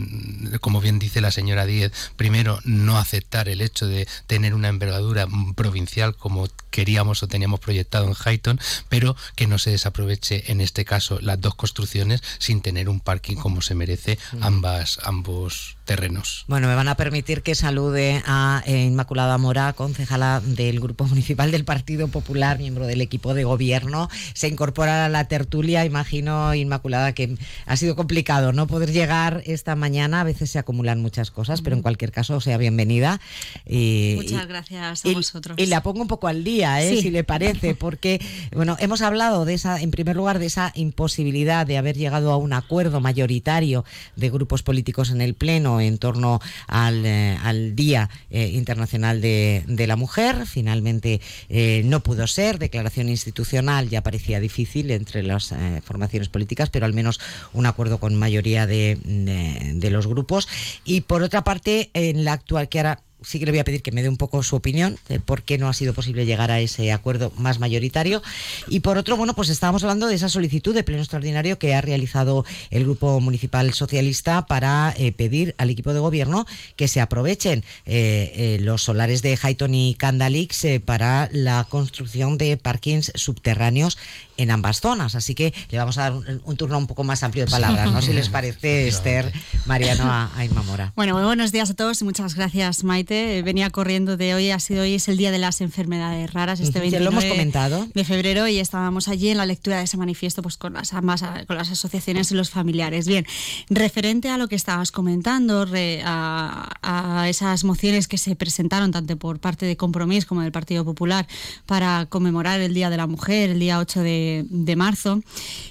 [0.60, 5.28] como bien dice la señora Díez, primero no aceptar el hecho de tener una envergadura
[5.56, 10.84] provincial como queríamos o teníamos proyectado en Highton, pero que no se desaproveche en este
[10.84, 16.46] caso las dos construcciones sin tener un parking como se merece ambas ambos terrenos.
[16.48, 21.52] Bueno, me van a permitir que salude a eh, Inmaculada Mora, concejala del Grupo Municipal
[21.52, 24.10] del Partido Popular, miembro del equipo de gobierno.
[24.34, 29.76] Se incorpora a la tertulia, imagino, Inmaculada, que ha sido complicado no poder llegar esta
[29.76, 30.22] mañana.
[30.22, 33.20] A veces se acumulan muchas cosas, pero en cualquier caso, sea bienvenida.
[33.66, 35.58] Muchas gracias a vosotros.
[35.58, 37.02] Y la pongo un poco al día, ¿eh?
[37.02, 38.22] si le parece, porque,
[38.54, 42.38] bueno, hemos hablado de esa, en primer lugar, de esa imposibilidad de haber llegado a
[42.38, 43.84] un acuerdo mayoritario
[44.16, 49.96] de grupos políticos en el Pleno en torno al, eh, Día eh, Internacional de, la
[49.96, 50.46] Mujer.
[50.46, 56.86] Finalmente eh, no pudo ser, declaración institucional ya parecía difícil entre las formaciones políticas, pero
[56.86, 57.20] al menos
[57.54, 60.48] un acuerdo con mayoría de, de los grupos.
[60.86, 63.82] Y por otra parte, en la actual, que ahora sí que le voy a pedir
[63.82, 66.52] que me dé un poco su opinión de por qué no ha sido posible llegar
[66.52, 68.22] a ese acuerdo más mayoritario.
[68.68, 71.82] Y por otro, bueno, pues estábamos hablando de esa solicitud de pleno extraordinario que ha
[71.82, 77.64] realizado el Grupo Municipal Socialista para eh, pedir al equipo de gobierno que se aprovechen
[77.86, 83.98] eh, eh, los solares de Highton y Candalix para la construcción de parkings subterráneos
[84.38, 85.16] en ambas zonas.
[85.16, 88.02] Así que le vamos a dar un, turno un poco más amplio de palabras, ¿no?
[88.02, 89.32] Si les parece, Esther,
[89.66, 90.94] Mariano a, Inma Mora.
[90.96, 93.13] Bueno, muy buenos días a todos y muchas gracias, Maite.
[93.44, 96.80] Venía corriendo de hoy, ha sido hoy, es el día de las enfermedades raras, este
[96.80, 97.88] 29 lo hemos comentado.
[97.94, 101.24] de febrero y estábamos allí en la lectura de ese manifiesto pues con las ambas,
[101.48, 103.08] con las asociaciones y los familiares.
[103.08, 103.26] Bien,
[103.70, 105.68] referente a lo que estabas comentando,
[106.06, 110.86] a, a esas mociones que se presentaron tanto por parte de Compromís como del Partido
[110.86, 111.28] Popular
[111.66, 115.22] para conmemorar el Día de la Mujer, el día 8 de, de marzo,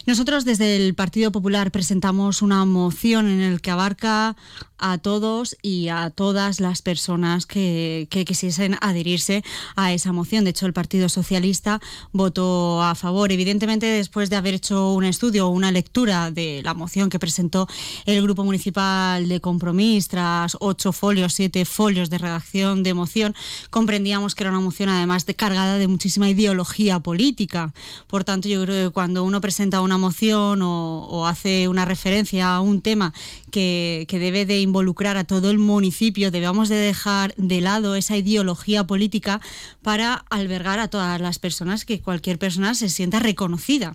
[0.07, 4.37] nosotros desde el Partido Popular presentamos una moción en el que abarca
[4.79, 9.43] a todos y a todas las personas que, quisiesen adherirse
[9.77, 10.45] a esa moción.
[10.45, 11.81] De hecho, el Partido Socialista
[12.13, 13.33] votó a favor.
[13.33, 17.69] Evidentemente, después de haber hecho un estudio o una lectura de la moción que presentó
[18.07, 23.35] el Grupo Municipal de Compromís, tras ocho folios, siete folios de redacción de moción,
[23.71, 27.73] comprendíamos que era una moción además de cargada de muchísima ideología política.
[28.07, 32.61] Por tanto, yo creo que cuando uno presenta una moción o, hace una referencia a
[32.61, 33.13] un tema
[33.51, 38.17] que, que debe de involucrar a todo el municipio, debemos de dejar de lado esa
[38.17, 39.41] ideología política
[39.83, 43.95] para albergar a todas las personas, que cualquier persona se sienta reconocida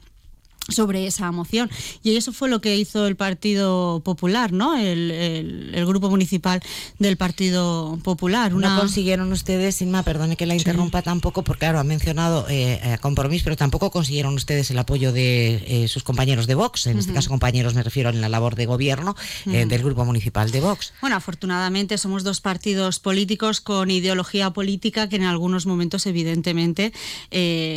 [0.69, 1.69] sobre esa moción.
[2.03, 4.77] Y eso fue lo que hizo el Partido Popular, ¿no?
[4.77, 6.61] El, grupo municipal
[6.99, 8.51] del Partido Popular.
[8.51, 12.97] No consiguieron ustedes, Inma, perdone que la interrumpa tampoco, porque claro, ha mencionado eh, eh,
[13.01, 17.13] compromiso, pero tampoco consiguieron ustedes el apoyo de eh, sus compañeros de Vox, en este
[17.13, 20.93] caso compañeros me refiero en la labor de gobierno del grupo municipal de Vox.
[21.01, 26.93] Bueno, afortunadamente somos dos partidos políticos con ideología política que en algunos momentos evidentemente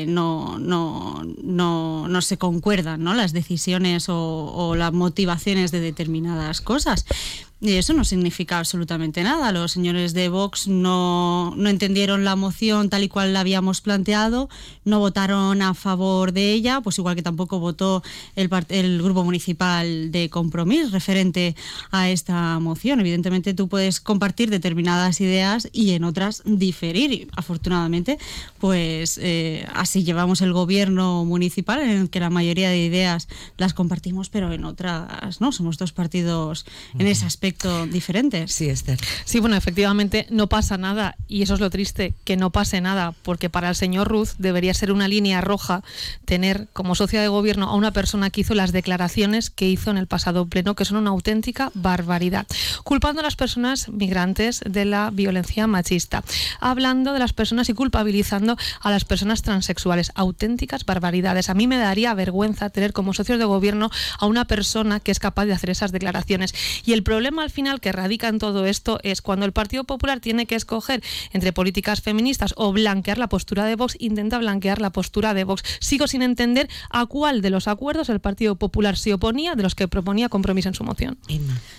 [0.07, 2.37] no, no, no, no se
[2.82, 3.14] ¿no?
[3.14, 7.04] las decisiones o las motivaciones de determinadas cosas.
[7.62, 9.52] Y eso no significa absolutamente nada.
[9.52, 14.48] Los señores de Vox no, no, entendieron la moción tal y cual la habíamos planteado,
[14.86, 18.02] no votaron a favor de ella, pues igual que tampoco votó
[18.34, 21.54] el, el Grupo Municipal de Compromís referente
[21.90, 22.98] a esta moción.
[23.00, 27.12] Evidentemente tú puedes compartir determinadas ideas y en otras diferir.
[27.12, 28.18] Y, afortunadamente,
[28.58, 33.74] pues eh, así llevamos el gobierno municipal en el que la mayoría de ideas las
[33.74, 35.52] compartimos, pero en otras no.
[35.52, 36.64] Somos dos partidos
[36.98, 37.49] en ese aspecto
[37.90, 38.52] diferentes.
[38.52, 38.98] Sí, Esther.
[39.24, 43.14] Sí, bueno, efectivamente no pasa nada y eso es lo triste, que no pase nada,
[43.22, 45.82] porque para el señor Ruz debería ser una línea roja
[46.24, 49.98] tener como socia de gobierno a una persona que hizo las declaraciones que hizo en
[49.98, 52.46] el pasado pleno, que son una auténtica barbaridad,
[52.84, 56.22] culpando a las personas migrantes de la violencia machista,
[56.60, 61.50] hablando de las personas y culpabilizando a las personas transexuales, auténticas barbaridades.
[61.50, 65.18] A mí me daría vergüenza tener como socios de gobierno a una persona que es
[65.18, 66.54] capaz de hacer esas declaraciones.
[66.84, 70.20] Y el problema al final que radica en todo esto es cuando el Partido Popular
[70.20, 74.90] tiene que escoger entre políticas feministas o blanquear la postura de Vox, intenta blanquear la
[74.90, 75.62] postura de Vox.
[75.81, 79.74] Sigo sin entender a cuál de los acuerdos el Partido Popular se oponía de los
[79.74, 81.18] que proponía compromiso en su moción.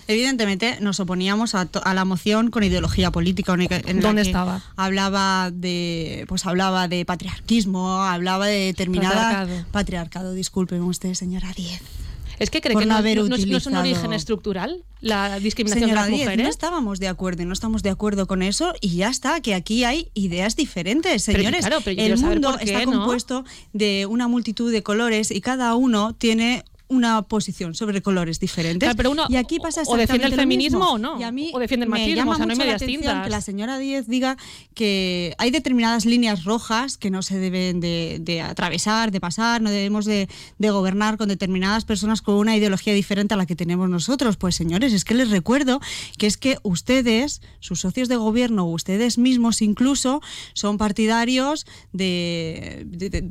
[0.08, 3.54] Evidentemente nos oponíamos a, la moción con ideología política.
[3.54, 4.62] En ¿Dónde estaba?
[4.76, 9.66] Hablaba de, pues hablaba de patriarquismo, hablaba de determinada patriarcado.
[9.72, 12.01] patriarcado disculpen usted, señora Diez.
[12.42, 16.44] Es que cree que no, es un origen estructural la discriminación de las mujeres.
[16.44, 19.84] no estábamos de acuerdo, no estamos de acuerdo con eso y ya está, que aquí
[19.84, 21.66] hay ideas diferentes, señores.
[21.86, 27.74] el mundo está compuesto de una multitud de colores y cada uno tiene una posición
[27.74, 28.94] sobre colores diferentes.
[28.96, 31.20] pero uno y aquí pasa o defiende el feminismo o no.
[31.20, 33.24] Y a mí o defiende el machismo, o sea, no hay medias tintas.
[33.24, 34.38] Que la señora Díez diga
[34.74, 40.06] que hay determinadas líneas rojas que no se deben de, atravesar, de pasar, no debemos
[40.06, 40.28] de,
[40.60, 44.38] gobernar con determinadas personas con una ideología diferente a la que tenemos nosotros.
[44.38, 45.82] Pues señores, es que les recuerdo
[46.18, 50.22] que es que ustedes, sus socios de gobierno, ustedes mismos incluso,
[50.54, 53.30] son partidarios de de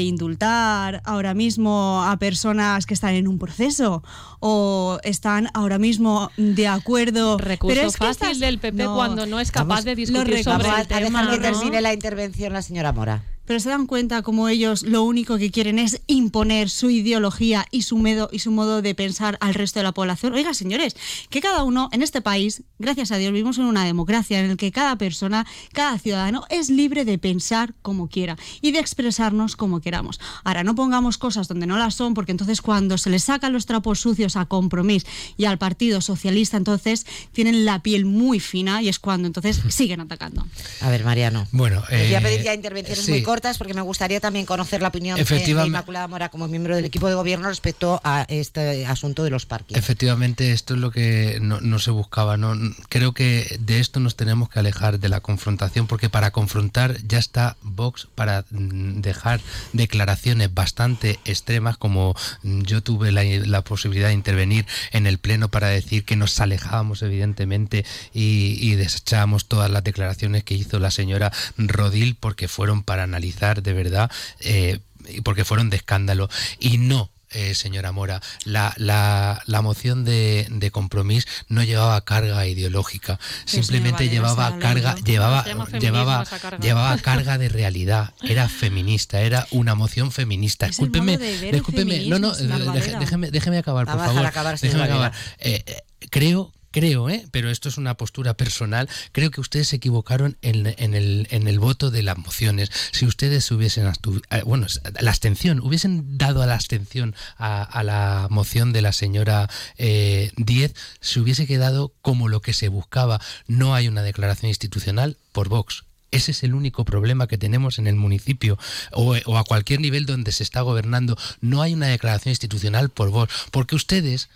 [0.00, 4.02] indultar ahora mismo a personas que están en un proceso
[4.40, 7.38] o están ahora mismo de acuerdo.
[7.38, 11.20] Recurso Pero es fácil del PP cuando no es capaz de discutir sobre el tema.
[11.20, 15.02] A que termine la intervención la señora Mora pero se dan cuenta como ellos lo
[15.02, 19.38] único que quieren es imponer su ideología y su, medo, y su modo de pensar
[19.40, 20.34] al resto de la población.
[20.34, 20.94] Oiga, señores,
[21.30, 24.54] que cada uno en este país, gracias a Dios, vivimos en una democracia en la
[24.54, 29.80] que cada persona, cada ciudadano es libre de pensar como quiera y de expresarnos como
[29.80, 30.20] queramos.
[30.44, 33.66] Ahora, no pongamos cosas donde no las son, porque entonces cuando se les sacan los
[33.66, 38.88] trapos sucios a Compromís y al Partido Socialista, entonces tienen la piel muy fina y
[38.88, 40.46] es cuando entonces siguen atacando.
[40.82, 41.48] A ver, Mariano.
[41.50, 44.88] Bueno, voy a pedir ya intervenciones muy cortas puertas porque me gustaría también conocer la
[44.88, 49.30] opinión de, Inmaculada Mora como miembro del equipo de gobierno respecto a este asunto de
[49.30, 49.76] los parques.
[49.76, 52.36] Efectivamente, esto es lo que no, se buscaba.
[52.36, 52.54] ¿no?
[52.88, 57.18] Creo que de esto nos tenemos que alejar de la confrontación porque para confrontar ya
[57.18, 59.40] está Vox para mm, dejar
[59.72, 65.68] declaraciones bastante extremas como mm, yo tuve la, posibilidad de intervenir en el Pleno para
[65.68, 71.32] decir que nos alejábamos evidentemente y, y desechábamos todas las declaraciones que hizo la señora
[71.56, 74.80] Rodil porque fueron para analizar de verdad eh,
[75.24, 76.28] porque fueron de escándalo.
[76.58, 82.44] Y no eh, señora Mora, la, la, la moción de, de, compromiso no llevaba carga
[82.44, 85.44] ideológica, simplemente llevaba carga, llevaba,
[85.78, 86.24] llevaba,
[86.60, 90.66] llevaba carga de realidad, era feminista, era una moción feminista.
[90.66, 94.58] Escúlpeme, discúlpeme, no, no, déjeme, déjeme acabar, por favor.
[94.60, 95.12] déjeme acabar.
[95.38, 95.62] Eh,
[96.10, 97.26] creo creo, ¿eh?
[97.30, 102.02] pero esto es una postura personal, creo que ustedes se equivocaron en, el, voto de
[102.02, 102.70] las mociones.
[102.92, 103.90] Si ustedes hubiesen,
[104.30, 104.66] eh, bueno,
[105.00, 109.48] la abstención, hubiesen dado a la abstención a, la moción de la señora
[109.78, 113.20] eh, Díez, se hubiese quedado como lo que se buscaba.
[113.46, 115.84] No hay una declaración institucional por Vox.
[116.10, 118.58] Ese es el único problema que tenemos en el municipio
[118.92, 121.16] o, a cualquier nivel donde se está gobernando.
[121.40, 124.28] No hay una declaración institucional por Vox, porque ustedes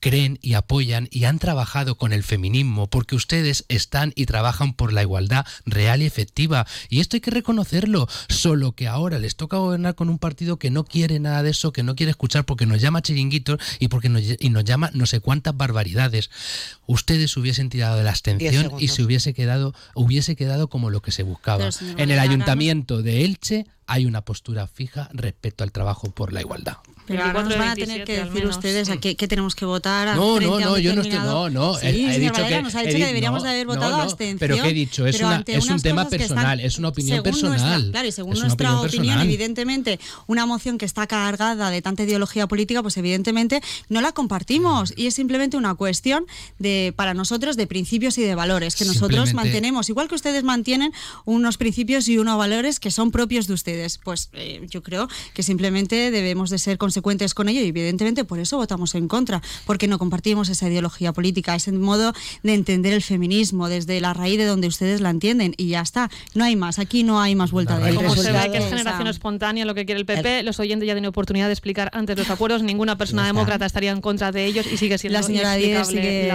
[0.00, 4.92] creen y apoyan y han trabajado con el feminismo porque ustedes están y trabajan por
[4.92, 6.66] la igualdad real y efectiva.
[6.88, 10.70] Y esto hay que reconocerlo, solo que ahora les toca gobernar con un partido que
[10.70, 14.08] no quiere nada de eso, que no quiere escuchar porque nos llama chiringuitos y porque
[14.08, 16.30] nos, y nos llama no sé cuántas barbaridades.
[16.86, 21.12] Ustedes hubiesen tirado de la abstención y se hubiese quedado, hubiese quedado como lo que
[21.12, 21.68] se buscaba.
[21.96, 26.76] En el ayuntamiento de Elche hay una postura fija respecto al trabajo por la igualdad.
[27.10, 30.16] Pero nos van a tener que decir ustedes a qué, tenemos que votar.
[30.16, 31.18] No, no, no, yo no estoy.
[31.18, 31.74] No, no.
[31.74, 34.38] Sí, he, dicho que, nos ha dicho que deberíamos de haber votado no, abstención.
[34.38, 35.06] Pero ¿qué he dicho?
[35.06, 37.90] Es, una, es un tema personal, es una opinión personal.
[37.90, 42.82] claro, y según nuestra opinión, evidentemente, una moción que está cargada de tanta ideología política,
[42.82, 44.94] pues evidentemente no la compartimos.
[44.96, 46.26] Y es simplemente una cuestión
[46.58, 49.88] de, para nosotros, de principios y de valores, que nosotros mantenemos.
[49.88, 50.92] Igual que ustedes mantienen
[51.24, 53.98] unos principios y unos valores que son propios de ustedes.
[53.98, 58.24] Pues eh, yo creo que simplemente debemos de ser consecuentes consecuentes con ello y evidentemente
[58.24, 62.92] por eso votamos en contra, porque no compartimos esa ideología política, ese modo de entender
[62.92, 66.56] el feminismo desde la raíz de donde ustedes la entienden y ya está, no hay
[66.56, 69.74] más, aquí no hay más vuelta de Como se ve que es generación espontánea lo
[69.74, 72.96] que quiere el PP, los oyentes ya tienen oportunidad de explicar antes los acuerdos, ninguna
[72.96, 76.30] persona demócrata estaría en contra de ellos y sigue siendo la señora Díez sigue,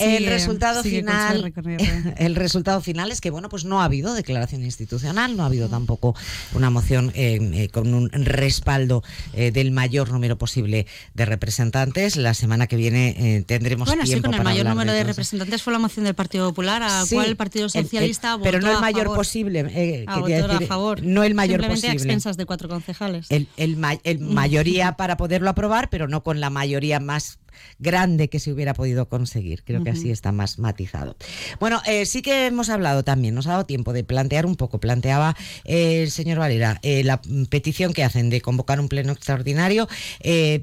[0.00, 1.52] el, resultado final
[2.16, 5.68] el resultado final es que bueno pues no ha habido declaración institucional, no ha habido
[5.68, 6.14] tampoco
[6.54, 9.02] una moción eh, eh, con un respaldo
[9.32, 12.16] eh, del mayor número posible de representantes.
[12.16, 15.62] La semana que viene eh, tendremos bueno, tiempo sí, con el mayor número de, representantes
[15.62, 19.14] fue la moción del Partido Popular, a cual el Partido Socialista Pero no el mayor
[19.14, 19.60] posible.
[19.70, 21.02] Eh, a, favor.
[21.02, 21.90] No el mayor Simplemente posible.
[21.90, 23.26] a expensas de cuatro concejales.
[23.30, 27.38] El, el, el mayoría para poderlo aprobar, pero no con la mayoría más
[27.78, 29.62] grande que se hubiera podido conseguir.
[29.64, 31.16] Creo que así está más matizado.
[31.60, 34.80] Bueno, eh, sí que hemos hablado también, nos ha dado tiempo de plantear un poco,
[34.80, 39.88] planteaba eh, el señor Valera eh, la petición que hacen de convocar un pleno extraordinario,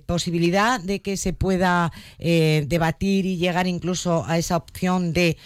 [0.05, 5.37] posibilidad de que se pueda debatir y llegar incluso a esa opción de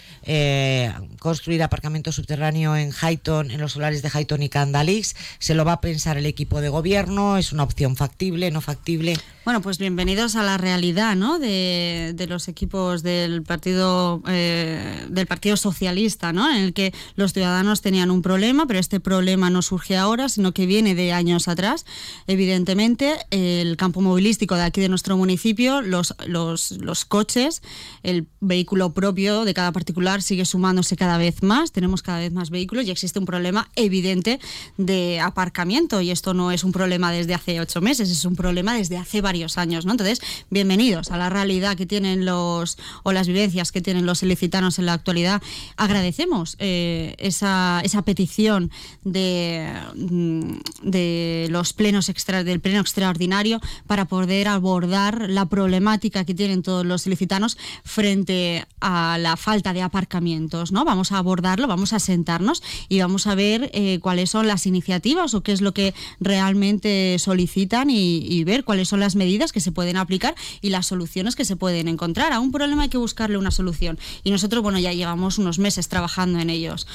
[1.18, 5.14] construir aparcamiento subterráneo en Highton, en los solares de Highton y Candalix.
[5.38, 9.16] Se lo va a pensar el equipo de gobierno, es una opción factible, no factible.
[9.44, 11.33] Bueno, pues bienvenidos a la realidad, ¿no?
[11.38, 16.50] De, los equipos del partido eh, del Partido Socialista, ¿no?
[16.50, 20.52] En el que los ciudadanos tenían un problema, pero este problema no surge ahora, sino
[20.52, 21.84] que viene de años atrás.
[22.26, 27.62] Evidentemente, el campo movilístico de aquí de nuestro municipio, los, los, los coches,
[28.02, 31.72] el vehículo propio de cada particular sigue sumándose cada vez más.
[31.72, 34.40] Tenemos cada vez más vehículos y existe un problema evidente
[34.76, 36.00] de aparcamiento.
[36.00, 39.20] Y esto no es un problema desde hace ocho meses, es un problema desde hace
[39.20, 39.92] varios años, ¿no?
[39.92, 40.20] Entonces,
[40.50, 44.86] bienvenidos a la realidad que tienen los, o las vivencias que tienen los ilicitanos en
[44.86, 45.42] la actualidad.
[45.76, 48.70] Agradecemos eh, esa, esa petición
[49.04, 56.34] de, mm, de los plenos extra, del pleno extraordinario para poder abordar la problemática que
[56.34, 60.84] tienen todos los ilicitanos frente a la falta de aparcamientos, ¿no?
[60.84, 65.34] Vamos a abordarlo, vamos a sentarnos y vamos a ver eh, cuáles son las iniciativas
[65.34, 69.60] o qué es lo que realmente solicitan y, y ver cuáles son las medidas que
[69.60, 72.32] se pueden aplicar y las soluciones que se pueden encontrar.
[72.32, 73.98] A un problema hay que buscarle una solución.
[74.24, 76.86] Y nosotros, bueno, ya llevamos unos meses trabajando en ellos.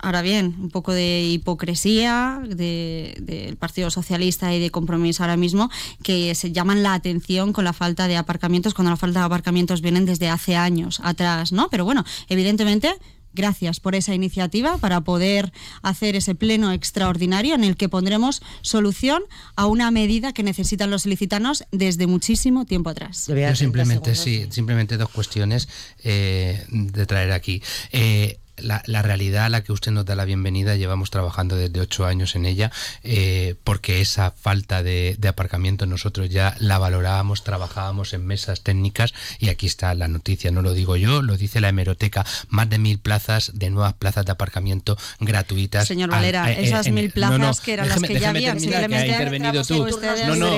[0.00, 5.70] Ahora bien, un poco de hipocresía del Partido Socialista y de compromiso ahora mismo
[6.04, 9.80] que se llaman la atención con la falta de aparcamientos cuando la falta de aparcamientos
[9.80, 11.68] vienen desde hace años atrás, ¿no?
[11.68, 12.94] Pero bueno, evidentemente
[13.38, 19.22] gracias por esa iniciativa para poder hacer ese pleno extraordinario en el que pondremos solución
[19.54, 23.28] a una medida que necesitan los ilicitanos desde muchísimo tiempo atrás.
[23.28, 25.68] Yo simplemente, sí, simplemente dos cuestiones
[26.02, 27.62] eh, de traer aquí.
[27.92, 32.06] Eh, la, realidad a la que usted nos da la bienvenida, llevamos trabajando desde ocho
[32.06, 32.70] años en ella,
[33.02, 39.50] eh, porque esa falta de, aparcamiento nosotros ya la valorábamos, trabajábamos en mesas técnicas y
[39.50, 42.98] aquí está la noticia, no lo digo yo, lo dice la hemeroteca, más de mil
[42.98, 45.86] plazas de nuevas plazas de aparcamiento gratuitas.
[45.86, 49.86] Señor Valera, esas mil plazas que eran las que ya habían, simplemente intervenido tú.
[50.26, 50.50] No, no,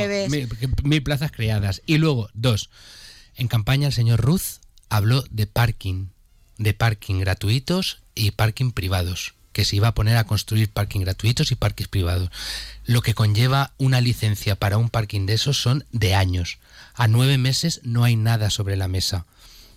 [0.85, 1.83] mil plazas creadas.
[1.87, 2.71] Y luego, dos,
[3.35, 6.09] en campaña el señor Ruz habló de parking
[6.61, 11.51] de parking gratuitos y parking privados, que se iba a poner a construir parking gratuitos
[11.51, 12.31] y parques privados.
[12.85, 16.59] Lo que conlleva una licencia para un parking de esos son de años.
[16.95, 19.25] A nueve meses no hay nada sobre la mesa.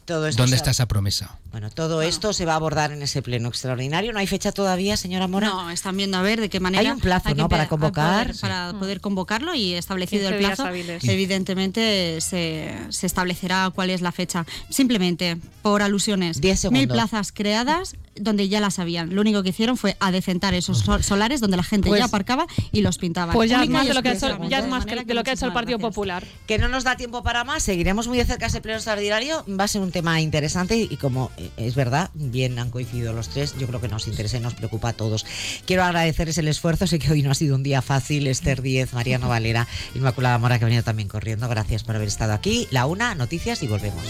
[0.05, 1.39] ¿Dónde está esa promesa?
[1.53, 4.11] Bueno, todo esto se va a abordar en ese pleno extraordinario.
[4.11, 5.49] ¿No hay fecha todavía, señora Mora?
[5.49, 6.81] No, están viendo a ver de qué manera.
[6.81, 7.47] Hay un plazo, ¿no?
[7.47, 8.33] Para convocar.
[8.41, 14.47] para poder convocarlo y establecido el plazo, evidentemente se, se, establecerá cuál es la fecha.
[14.71, 16.41] Simplemente, por alusiones.
[16.71, 19.13] Mil plazas creadas donde ya las habían.
[19.13, 22.81] Lo único que hicieron fue adecentar esos solares donde la gente ya pues aparcaba y
[22.81, 23.33] los pintaba.
[23.33, 25.29] Pues ya, es más de lo que ha hecho, ya es más de lo que
[25.29, 26.23] ha hecho el Partido Popular.
[26.47, 27.63] Que no nos da tiempo para más.
[27.63, 29.45] Seguiremos muy de cerca ese pleno extraordinario.
[29.47, 33.55] Va a ser un tema interesante y como es verdad, bien han coincidido los tres,
[33.57, 35.25] yo creo que nos interesa y nos preocupa a todos.
[35.65, 38.93] Quiero agradecerles el esfuerzo, sé que hoy no ha sido un día fácil, Esther Díez,
[38.93, 42.67] Mariano Valera, Inmaculada Mora que ha venido también corriendo, gracias por haber estado aquí.
[42.71, 44.03] La una, noticias y volvemos.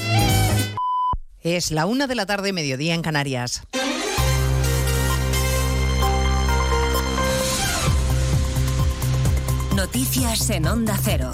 [1.41, 3.63] Es la una de la tarde, mediodía en Canarias.
[9.75, 11.31] Noticias en Onda Cero.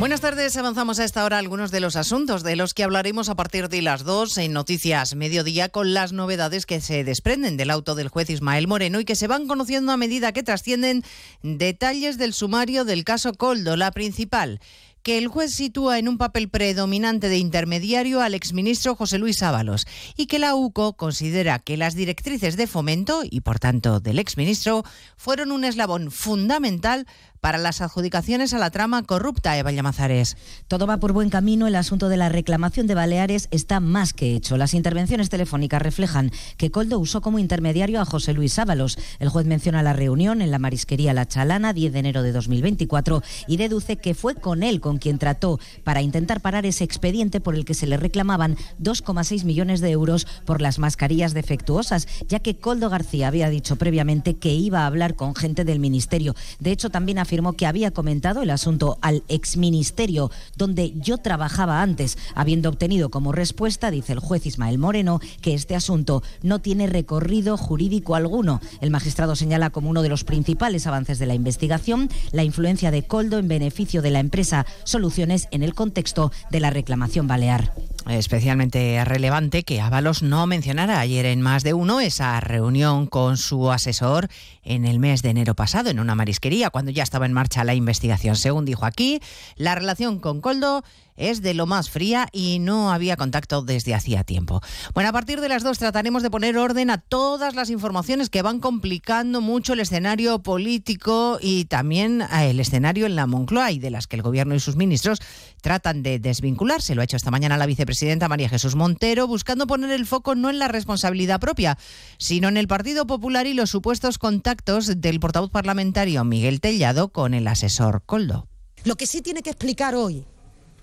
[0.00, 3.34] Buenas tardes, avanzamos a esta hora algunos de los asuntos de los que hablaremos a
[3.34, 7.94] partir de las 2 en Noticias Mediodía con las novedades que se desprenden del auto
[7.94, 11.04] del juez Ismael Moreno y que se van conociendo a medida que trascienden
[11.42, 14.58] detalles del sumario del caso Coldo, la principal
[15.02, 19.86] que el juez sitúa en un papel predominante de intermediario al exministro José Luis Ábalos
[20.16, 24.84] y que la UCO considera que las directrices de fomento y por tanto del exministro
[25.16, 27.06] fueron un eslabón fundamental
[27.40, 30.36] para las adjudicaciones a la trama corrupta, Eva Llamazares.
[30.68, 31.66] Todo va por buen camino.
[31.66, 34.56] El asunto de la reclamación de Baleares está más que hecho.
[34.56, 38.98] Las intervenciones telefónicas reflejan que Coldo usó como intermediario a José Luis Ábalos.
[39.18, 43.22] El juez menciona la reunión en la marisquería La Chalana, 10 de enero de 2024,
[43.46, 47.54] y deduce que fue con él con quien trató para intentar parar ese expediente por
[47.54, 52.56] el que se le reclamaban 2,6 millones de euros por las mascarillas defectuosas, ya que
[52.56, 56.34] Coldo García había dicho previamente que iba a hablar con gente del ministerio.
[56.58, 62.18] De hecho, también afirmó que había comentado el asunto al exministerio donde yo trabajaba antes,
[62.34, 67.56] habiendo obtenido como respuesta, dice el juez Ismael Moreno, que este asunto no tiene recorrido
[67.56, 68.60] jurídico alguno.
[68.80, 73.04] El magistrado señala como uno de los principales avances de la investigación la influencia de
[73.04, 77.72] Coldo en beneficio de la empresa Soluciones en el contexto de la reclamación balear.
[78.10, 83.70] Especialmente relevante que Ábalos no mencionara ayer en más de uno esa reunión con su
[83.70, 84.28] asesor
[84.64, 87.74] en el mes de enero pasado en una marisquería, cuando ya estaba en marcha la
[87.74, 88.34] investigación.
[88.34, 89.20] Según dijo aquí,
[89.54, 90.82] la relación con Coldo
[91.16, 94.60] es de lo más fría y no había contacto desde hacía tiempo.
[94.94, 98.42] Bueno, a partir de las dos trataremos de poner orden a todas las informaciones que
[98.42, 103.78] van complicando mucho el escenario político y también eh, el escenario en la Moncloa y
[103.78, 105.20] de las que el gobierno y sus ministros
[105.60, 106.94] tratan de desvincularse.
[106.94, 110.50] Lo ha hecho esta mañana la vicepresidenta María Jesús Montero, buscando poner el foco no
[110.50, 111.78] en la responsabilidad propia,
[112.18, 117.34] sino en el Partido Popular y los supuestos contactos del portavoz parlamentario Miguel Tellado con
[117.34, 118.48] el asesor Coldo.
[118.84, 120.24] Lo que sí tiene que explicar hoy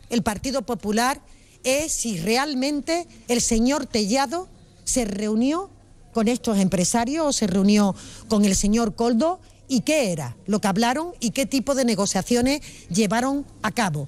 [0.09, 1.21] el Partido Popular
[1.63, 4.47] es si realmente el señor Tellado
[4.83, 5.69] se reunió
[6.13, 7.95] con estos empresarios o se reunió
[8.27, 12.61] con el señor Coldo y qué era lo que hablaron y qué tipo de negociaciones
[12.89, 14.07] llevaron a cabo.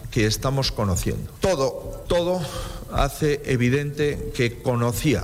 [0.11, 1.31] que estamos conociendo.
[1.39, 2.41] Todo, todo
[2.91, 5.23] hace evidente que conocía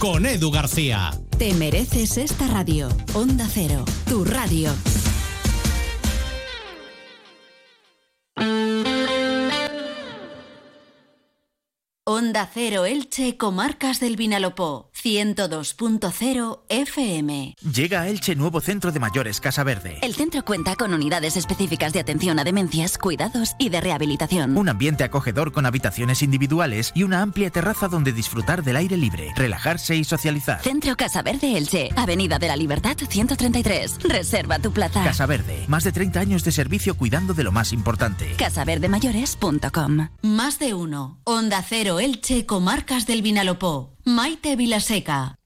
[0.00, 1.10] con Edu García.
[1.38, 2.88] Te mereces esta radio.
[3.14, 4.72] Onda Cero, tu radio.
[12.10, 17.54] Onda Cero Elche, Comarcas del Vinalopó, 102.0 FM.
[17.70, 19.98] Llega a Elche nuevo centro de mayores Casa Verde.
[20.00, 24.56] El centro cuenta con unidades específicas de atención a demencias, cuidados y de rehabilitación.
[24.56, 29.30] Un ambiente acogedor con habitaciones individuales y una amplia terraza donde disfrutar del aire libre,
[29.36, 30.62] relajarse y socializar.
[30.62, 33.98] Centro Casa Verde Elche, Avenida de la Libertad 133.
[34.04, 35.04] Reserva tu plaza.
[35.04, 38.32] Casa Verde, más de 30 años de servicio cuidando de lo más importante.
[38.38, 40.08] Casaverdemayores.com.
[40.22, 41.18] Más de uno.
[41.24, 43.96] Onda Cero Elche, Comarcas del Vinalopó.
[44.04, 45.38] Maite Vilaseca.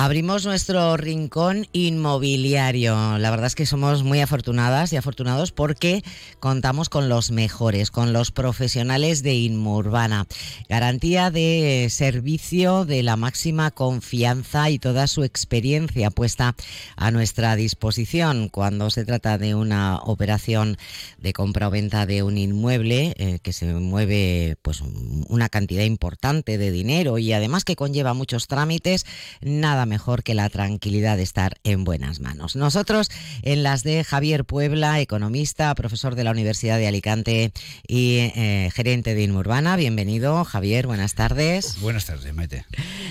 [0.00, 3.18] Abrimos nuestro rincón inmobiliario.
[3.18, 6.04] La verdad es que somos muy afortunadas y afortunados porque
[6.38, 10.28] contamos con los mejores, con los profesionales de Inmurbana.
[10.68, 16.54] Garantía de servicio de la máxima confianza y toda su experiencia puesta
[16.94, 20.78] a nuestra disposición cuando se trata de una operación
[21.18, 24.80] de compra o venta de un inmueble eh, que se mueve pues
[25.28, 29.04] una cantidad importante de dinero y además que conlleva muchos trámites.
[29.40, 32.54] Nada mejor que la tranquilidad de estar en buenas manos.
[32.54, 33.10] Nosotros
[33.42, 37.52] en las de Javier Puebla, economista, profesor de la Universidad de Alicante
[37.86, 39.76] y eh, gerente de Inmurbana.
[39.76, 41.80] Bienvenido, Javier, buenas tardes.
[41.80, 42.64] Buenas tardes, Maite.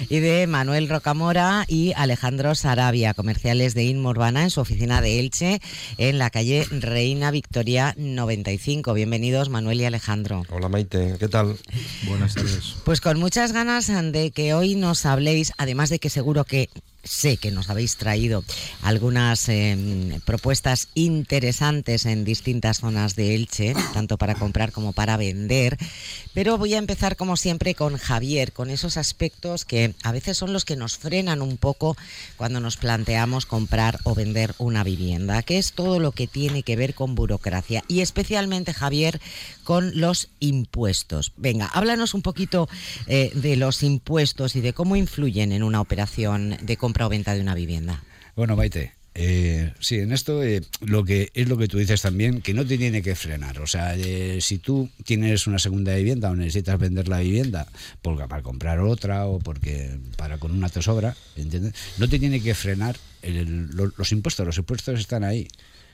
[0.09, 5.59] Y de Manuel Rocamora y Alejandro Sarabia, comerciales de Inmurbana en su oficina de Elche,
[5.97, 8.93] en la calle Reina Victoria 95.
[8.93, 10.43] Bienvenidos, Manuel y Alejandro.
[10.49, 11.57] Hola, Maite, ¿qué tal?
[12.07, 12.75] Buenas tardes.
[12.83, 16.66] Pues con muchas ganas de que hoy nos habléis, además de que seguro que
[17.07, 18.43] sé que nos habéis traído
[18.81, 25.77] algunas eh, propuestas interesantes en distintas zonas de Elche, tanto para comprar como para vender.
[26.33, 30.53] Pero voy a empezar, como siempre, con Javier, con esos aspectos que a veces son
[30.53, 31.97] los que nos frenan un poco
[32.35, 36.75] cuando nos planteamos comprar o vender una vivienda, que es todo lo que tiene que
[36.75, 39.19] ver con burocracia y especialmente, Javier,
[39.63, 41.33] con los impuestos.
[41.37, 42.69] Venga, háblanos un poquito
[43.07, 47.33] eh, de los impuestos y de cómo influyen en una operación de compra o venta
[47.35, 48.03] de una vivienda.
[48.35, 52.41] Bueno, Maite, eh, sí, en esto eh, lo que es lo que tú dices también,
[52.41, 53.59] que no te tiene que frenar.
[53.61, 57.67] O sea, eh, si tú tienes una segunda vivienda o necesitas vender la vivienda
[58.03, 61.73] porque para comprar otra o porque para con una te sobra, ¿entiendes?
[61.97, 64.45] No te tiene que frenar el- lo- los impuestos.
[64.45, 65.47] Los impuestos están ahí.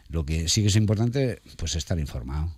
[0.10, 2.54] Lo que sí que es importante, pues estar informado.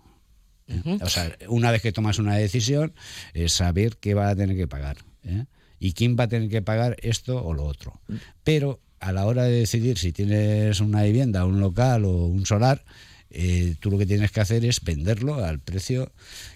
[0.99, 2.91] O sea, una vez que tomas una decisión,
[3.35, 4.97] es saber qué va a tener que pagar.
[5.23, 5.45] ¿eh?
[5.79, 7.99] Y quién va a tener que pagar esto o lo otro.
[8.43, 12.83] Pero a la hora de decidir si tienes una vivienda, un local o un solar,
[13.37, 16.11] eh, tú lo que tienes que hacer es venderlo al precio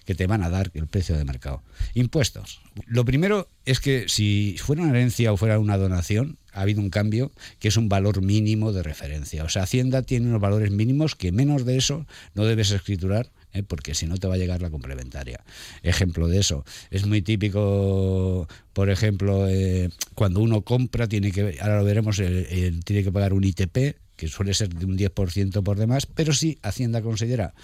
[0.06, 1.62] que te van a dar, el precio de mercado.
[1.94, 2.60] Impuestos.
[2.86, 6.88] Lo primero es que si fuera una herencia o fuera una donación, ha habido un
[6.90, 9.44] cambio que es un valor mínimo de referencia.
[9.44, 13.62] O sea, Hacienda tiene unos valores mínimos que menos de eso no debes escriturar ¿eh?
[13.62, 15.42] porque si no te va a llegar la complementaria.
[15.82, 16.64] Ejemplo de eso.
[16.90, 22.72] Es muy típico, por ejemplo, eh, cuando uno compra, tiene que, ahora lo veremos, eh,
[22.84, 26.58] tiene que pagar un ITP que suele ser de un 10% por demás, pero sí
[26.62, 27.54] Hacienda considera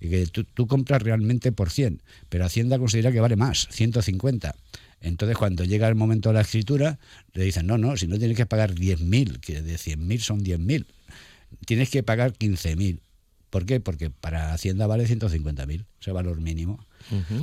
[0.00, 4.54] que tú, tú compras realmente por 100, pero Hacienda considera que vale más, 150.
[5.02, 6.98] Entonces, cuando llega el momento de la escritura,
[7.34, 10.86] le dicen, no, no, si no tienes que pagar 10.000, que de 100.000 son 10.000,
[11.66, 13.00] tienes que pagar 15.000.
[13.56, 13.80] ¿Por qué?
[13.80, 16.78] Porque para Hacienda vale 150.000, ese valor mínimo.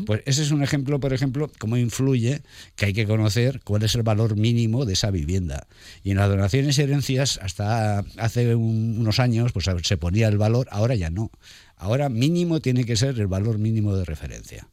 [0.06, 2.44] Pues ese es un ejemplo, por ejemplo, cómo influye
[2.76, 5.66] que hay que conocer cuál es el valor mínimo de esa vivienda.
[6.04, 10.38] Y en las donaciones y herencias, hasta hace un- unos años, pues se ponía el
[10.38, 11.32] valor, ahora ya no.
[11.78, 14.68] Ahora mínimo tiene que ser el valor mínimo de referencia.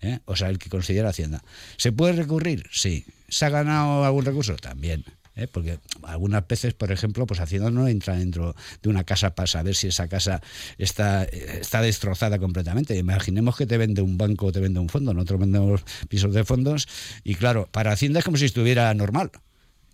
[0.00, 0.20] ¿eh?
[0.26, 1.42] O sea, el que considera Hacienda.
[1.76, 2.66] ¿Se puede recurrir?
[2.70, 3.04] Sí.
[3.28, 4.54] ¿Se ha ganado algún recurso?
[4.54, 5.04] También.
[5.36, 5.48] ¿Eh?
[5.48, 9.74] Porque algunas veces, por ejemplo, pues Hacienda no entra dentro de una casa para saber
[9.74, 10.40] si esa casa
[10.78, 12.96] está, está destrozada completamente.
[12.96, 15.14] Imaginemos que te vende un banco o te vende un fondo.
[15.14, 16.88] Nosotros vendemos pisos de fondos
[17.22, 19.30] y claro, para Hacienda es como si estuviera normal.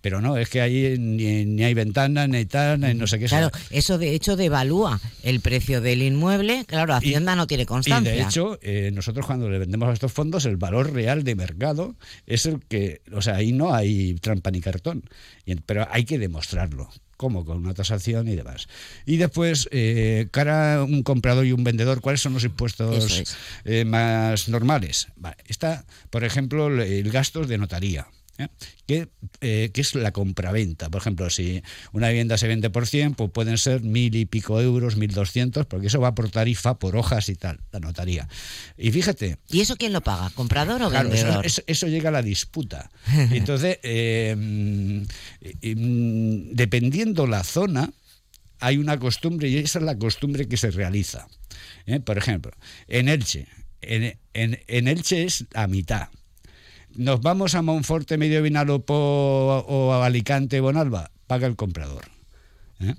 [0.00, 3.26] Pero no, es que ahí ni, ni hay ventana, ni tal, ni no sé qué.
[3.26, 6.64] Claro, eso de hecho devalúa el precio del inmueble.
[6.66, 8.14] Claro, Hacienda no tiene constancia.
[8.14, 11.34] Y de hecho, eh, nosotros cuando le vendemos a estos fondos, el valor real de
[11.34, 11.96] mercado
[12.26, 15.02] es el que, o sea, ahí no hay trampa ni cartón,
[15.44, 16.88] Y pero hay que demostrarlo.
[17.18, 17.44] ¿Cómo?
[17.44, 18.66] Con una tasación y demás.
[19.04, 23.36] Y después, eh, cara a un comprador y un vendedor, ¿cuáles son los impuestos es.
[23.66, 25.08] eh, más normales?
[25.16, 28.06] Vale, está, por ejemplo, el, el gasto de notaría.
[28.40, 28.48] ¿Eh?
[28.86, 29.08] Que,
[29.40, 30.88] eh, que es la compraventa.
[30.90, 31.62] Por ejemplo, si
[31.92, 35.66] una vivienda se vende por 100, pues pueden ser mil y pico euros, mil doscientos,
[35.66, 38.28] porque eso va por tarifa, por hojas y tal, la notaría.
[38.76, 40.30] Y fíjate, ¿Y eso quién lo paga?
[40.30, 41.46] ¿Comprador o Claro, vendedor?
[41.46, 42.90] eso- eso llega a la disputa.
[43.30, 44.34] Entonces, eh,
[46.52, 47.90] dependiendo la zona,
[48.58, 51.28] hay una costumbre y esa es la costumbre que se realiza.
[51.86, 52.00] ¿eh?
[52.00, 52.52] Por ejemplo,
[52.88, 53.46] en Elche,
[53.80, 56.08] en, en- en Elche es a mitad.
[57.00, 62.10] Nos vamos a Monforte, Medio Vinalopó o a Alicante, Bonalba, paga el comprador.
[62.78, 62.94] ¿eh?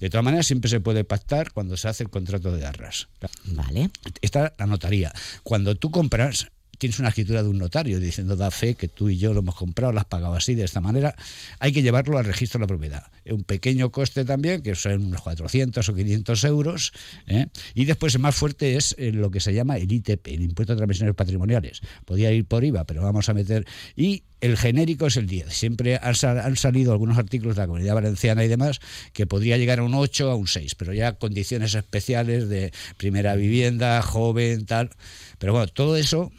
[0.00, 3.08] De todas maneras, siempre se puede pactar cuando se hace el contrato de arras.
[3.44, 3.90] Vale.
[4.22, 5.12] Está la notaría.
[5.42, 6.52] Cuando tú compras,
[6.84, 9.54] tienes una escritura de un notario diciendo da fe que tú y yo lo hemos
[9.54, 11.16] comprado, lo has pagado así, de esta manera,
[11.58, 13.06] hay que llevarlo al registro de la propiedad.
[13.24, 16.92] Un pequeño coste también, que son unos 400 o 500 euros.
[17.26, 17.46] ¿eh?
[17.74, 20.74] Y después el más fuerte es eh, lo que se llama el ITP, el Impuesto
[20.74, 21.80] de Transmisiones Patrimoniales.
[22.04, 23.64] Podía ir por IVA, pero vamos a meter...
[23.96, 25.48] Y el genérico es el 10.
[25.52, 28.80] Siempre han, sal- han salido algunos artículos de la Comunidad Valenciana y demás
[29.12, 33.34] que podría llegar a un 8 a un 6, pero ya condiciones especiales de primera
[33.36, 34.90] vivienda, joven, tal.
[35.38, 36.30] Pero bueno, todo eso,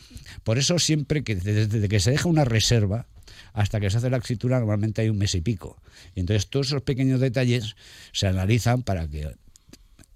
[0.43, 3.07] por eso siempre que desde que se deja una reserva
[3.53, 5.81] hasta que se hace la escritura normalmente hay un mes y pico.
[6.13, 7.75] Y entonces todos esos pequeños detalles
[8.11, 9.31] se analizan para que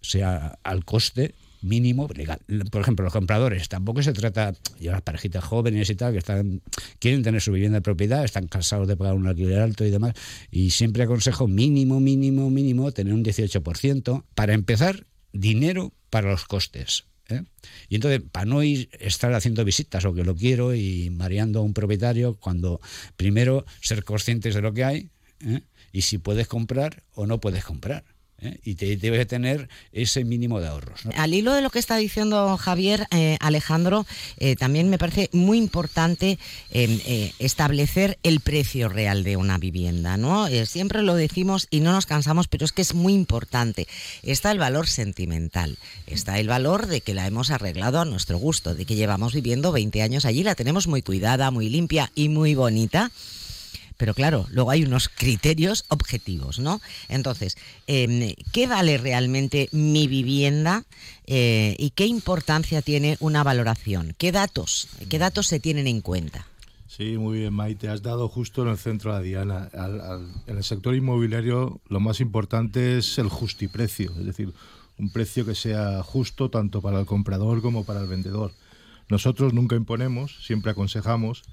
[0.01, 2.39] sea al coste mínimo legal.
[2.72, 6.62] Por ejemplo, los compradores, tampoco se trata de las parejitas jóvenes y tal, que están
[6.99, 10.14] quieren tener su vivienda de propiedad, están cansados de pagar un alquiler alto y demás,
[10.51, 14.24] y siempre aconsejo mínimo, mínimo, mínimo, tener un 18%.
[14.36, 17.05] Para empezar, dinero para los costes.
[17.30, 17.43] ¿eh?
[17.88, 21.64] Y entonces, para no ir estar haciendo visitas o que lo quiero y mareando a
[21.64, 22.82] un propietario, cuando
[23.18, 25.10] primero ser conscientes de lo que hay
[25.41, 25.62] ¿eh?
[25.91, 28.03] y si puedes comprar o no puedes comprar.
[28.41, 28.59] ¿Eh?
[28.63, 31.01] y te debes tener ese mínimo de ahorros.
[31.15, 34.05] Al hilo de lo que está diciendo Javier, eh, Alejandro,
[34.37, 36.37] eh, también me parece muy importante
[37.39, 40.17] establecer el precio real de una vivienda.
[40.17, 40.47] ¿no?
[40.65, 43.87] siempre lo decimos y no nos cansamos, pero es que es muy importante.
[44.23, 45.77] Está el valor sentimental,
[46.07, 49.71] está el valor de que la hemos arreglado a nuestro gusto, de que llevamos viviendo
[49.71, 53.11] 20 años allí, la tenemos muy cuidada, muy limpia y muy bonita
[53.99, 56.79] pero claro, luego hay unos criterios objetivos, ¿no?
[57.09, 60.85] Entonces, em, ¿qué vale realmente mi vivienda
[61.27, 64.15] eh, y qué importancia tiene una valoración?
[64.17, 66.47] ¿Qué datos, qué datos se tienen en cuenta?
[66.87, 67.89] Sí, muy bien, Maite.
[67.89, 69.69] Has dado justo en el centro a Diana.
[70.47, 74.53] en el sector inmobiliario lo más importante es el justiprecio, es decir,
[74.97, 78.53] un precio que sea justo tanto para el comprador como para el vendedor.
[79.09, 81.43] Nosotros nunca imponemos, siempre aconsejamos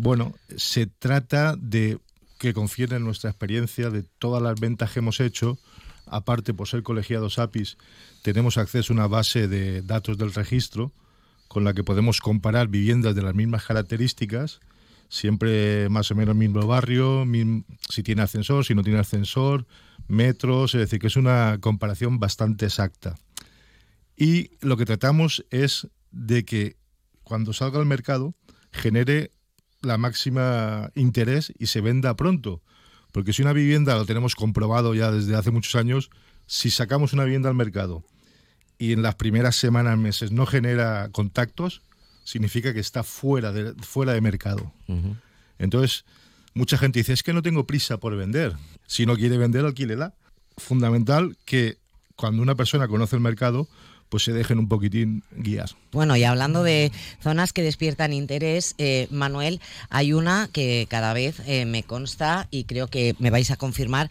[0.00, 1.98] bueno, se trata de
[2.38, 5.58] que confíen en nuestra experiencia de todas las ventas que hemos hecho.
[6.06, 7.76] Aparte, por ser colegiados APIs,
[8.22, 10.92] tenemos acceso a una base de datos del registro
[11.48, 14.60] con la que podemos comparar viviendas de las mismas características,
[15.08, 17.26] siempre más o menos el mismo barrio,
[17.88, 19.66] si tiene ascensor, si no tiene ascensor,
[20.06, 23.16] metros, es decir, que es una comparación bastante exacta.
[24.16, 26.76] Y lo que tratamos es de que
[27.24, 28.34] cuando salga al mercado
[28.70, 29.32] genere
[29.82, 32.62] la máxima interés y se venda pronto.
[33.12, 36.10] Porque si una vivienda, lo tenemos comprobado ya desde hace muchos años,
[36.46, 38.04] si sacamos una vivienda al mercado
[38.78, 41.82] y en las primeras semanas, meses no genera contactos,
[42.24, 44.72] significa que está fuera de, fuera de mercado.
[45.58, 46.04] Entonces,
[46.54, 48.54] mucha gente dice, es que no tengo prisa por vender.
[48.86, 50.14] Si no quiere vender, alquílela.
[50.56, 51.78] Fundamental que
[52.16, 53.68] cuando una persona conoce el mercado,
[54.08, 55.70] pues se dejen un poquitín guiar.
[55.92, 56.92] Bueno, y hablando de
[57.22, 62.64] zonas que despiertan interés, eh, Manuel, hay una que cada vez eh, me consta y
[62.64, 64.08] creo que me vais a confirmar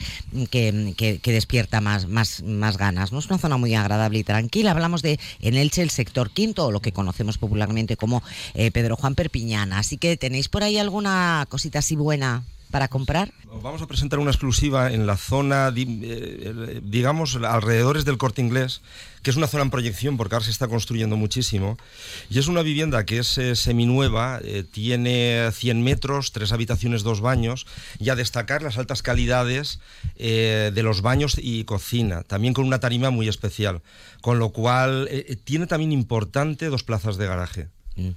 [0.49, 3.11] que, que, despierta más, más, más ganas.
[3.11, 3.19] ¿no?
[3.19, 4.71] Es una zona muy agradable y tranquila.
[4.71, 8.23] Hablamos de en Elche el sector quinto, o lo que conocemos popularmente como
[8.53, 9.79] eh, Pedro Juan Perpiñana.
[9.79, 13.33] Así que tenéis por ahí alguna cosita así buena para comprar?
[13.63, 18.81] Vamos a presentar una exclusiva en la zona, eh, digamos, alrededores del corte inglés,
[19.23, 21.77] que es una zona en proyección porque ahora se está construyendo muchísimo.
[22.29, 27.21] Y es una vivienda que es eh, seminueva, eh, tiene 100 metros, tres habitaciones, dos
[27.21, 27.65] baños,
[27.99, 29.79] y a destacar las altas calidades
[30.17, 33.81] de los baños y cocina, también con una tarima muy especial.
[34.21, 35.09] Con lo cual,
[35.43, 37.67] tiene también importante dos plazas de garaje.
[37.97, 38.11] Mm,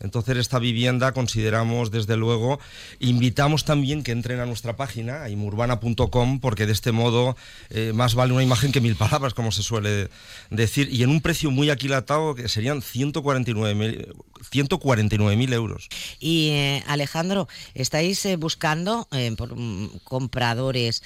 [0.00, 2.60] Entonces esta vivienda consideramos desde luego,
[3.00, 7.34] invitamos también que entren a nuestra página, imurbana.com, porque de este modo
[7.70, 10.10] eh, más vale una imagen que mil palabras, como se suele
[10.50, 15.88] decir, y en un precio muy aquilatado que serían 149.000 euros.
[16.20, 19.08] Y eh, Alejandro, ¿estáis eh, buscando
[19.38, 21.02] por, mm, compradores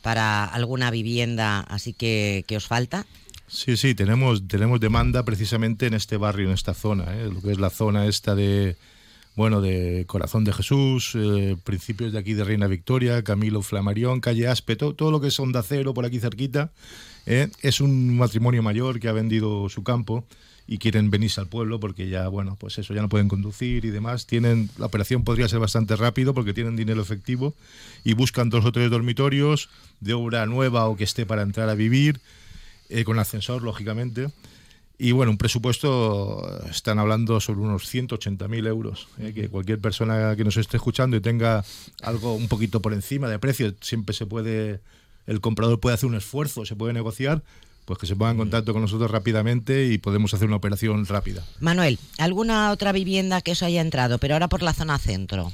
[0.00, 3.04] para alguna vivienda así que, que os falta?
[3.48, 7.30] Sí, sí, tenemos, tenemos demanda precisamente en este barrio, en esta zona, ¿eh?
[7.32, 8.76] lo que es la zona esta de,
[9.36, 14.48] bueno, de Corazón de Jesús, eh, principios de aquí de Reina Victoria, Camilo Flamarión, Calle
[14.48, 16.72] Aspe, todo, lo que es Onda Cero por aquí cerquita.
[17.24, 17.48] ¿eh?
[17.62, 20.24] Es un matrimonio mayor que ha vendido su campo
[20.66, 23.90] y quieren venirse al pueblo porque ya, bueno, pues eso, ya no pueden conducir y
[23.90, 24.26] demás.
[24.26, 27.54] Tienen, la operación podría ser bastante rápido porque tienen dinero efectivo
[28.02, 29.68] y buscan dos o tres dormitorios
[30.00, 32.20] de obra nueva o que esté para entrar a vivir
[32.88, 34.28] eh, con ascensor, lógicamente.
[34.98, 39.08] Y bueno, un presupuesto, están hablando sobre unos 180.000 euros.
[39.18, 41.64] Eh, que cualquier persona que nos esté escuchando y tenga
[42.02, 44.80] algo un poquito por encima de precio, siempre se puede,
[45.26, 47.42] el comprador puede hacer un esfuerzo, se puede negociar,
[47.84, 51.44] pues que se ponga en contacto con nosotros rápidamente y podemos hacer una operación rápida.
[51.60, 55.52] Manuel, ¿alguna otra vivienda que os haya entrado, pero ahora por la zona centro?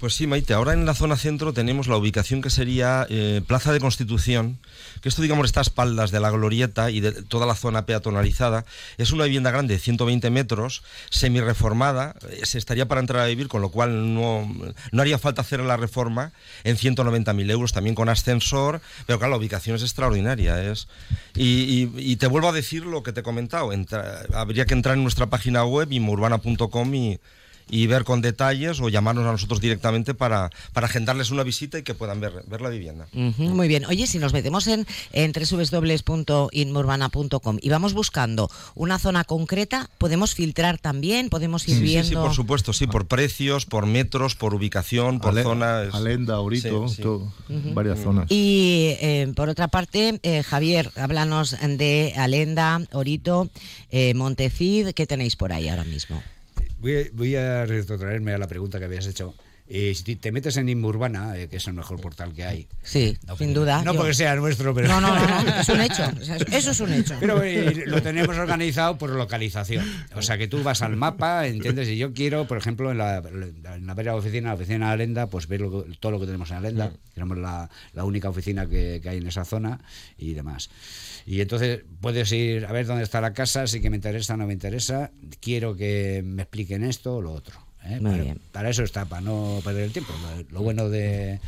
[0.00, 3.72] Pues sí, Maite, ahora en la zona centro tenemos la ubicación que sería eh, Plaza
[3.72, 4.58] de Constitución,
[5.00, 8.64] que esto digamos está a espaldas de la glorieta y de toda la zona peatonalizada.
[8.98, 13.48] Es una vivienda grande de 120 metros, semi-reformada, eh, se estaría para entrar a vivir,
[13.48, 14.52] con lo cual no,
[14.90, 16.32] no haría falta hacer la reforma
[16.64, 20.70] en 190.000 euros, también con ascensor, pero claro, la ubicación es extraordinaria.
[20.70, 20.88] Es,
[21.34, 23.70] y, te vuelvo a decir lo que te he comentado,
[24.34, 27.18] habría que entrar en nuestra página web, imurbana.com y
[27.70, 31.82] y ver con detalles o llamarnos a nosotros directamente para, para agendarles una visita y
[31.82, 33.06] que puedan ver, ver la vivienda.
[33.12, 33.84] Muy bien.
[33.86, 40.78] Oye, si nos metemos en, en www.inmurbana.com y vamos buscando una zona concreta, podemos filtrar
[40.78, 42.08] también, podemos ir Sí, sí, viendo.
[42.08, 45.82] sí, por supuesto, sí, por precios, por metros, por ubicación, por Ale- zona.
[45.84, 47.02] es- Alenda, Orito, Sí, sí.
[47.02, 48.26] todo, varias zonas.
[48.30, 53.48] Y eh, por otra parte, eh, Javier, háblanos de Alenda, Orito,
[53.90, 56.22] eh, Montecid, ¿qué tenéis por ahí ahora mismo?
[56.84, 59.34] Voy a, voy a retrotraerme a la pregunta que habías hecho.
[59.66, 62.68] Eh, si te metes en Inmurbana, eh, que es el mejor portal que hay.
[62.82, 63.82] Sí, No sin duda.
[63.82, 64.88] No Yo- porque sea nuestro, pero.
[64.88, 66.04] No, no, no, no, es un hecho.
[66.52, 67.16] Eso es un hecho.
[67.20, 69.82] Pero eh, lo tenemos organizado por localización.
[70.14, 71.88] O sea, que tú vas al mapa, ¿entiendes?
[71.88, 75.28] Y yo quiero, por ejemplo, en la, en la vera oficina, la oficina de Alenda,
[75.30, 76.92] pues ver lo- todo lo que tenemos en Alenda.
[77.14, 79.80] Tenemos la, la única oficina que, que hay en esa zona
[80.18, 80.68] y demás.
[81.24, 84.36] Y entonces puedes ir a ver dónde está la casa, si que me interesa o
[84.36, 85.10] no me interesa.
[85.40, 87.63] Quiero que me expliquen esto o lo otro.
[87.84, 88.00] ¿Eh?
[88.00, 88.40] Muy para, bien.
[88.52, 90.12] para eso está, para no perder el tiempo.
[90.36, 91.40] Lo, lo bueno de...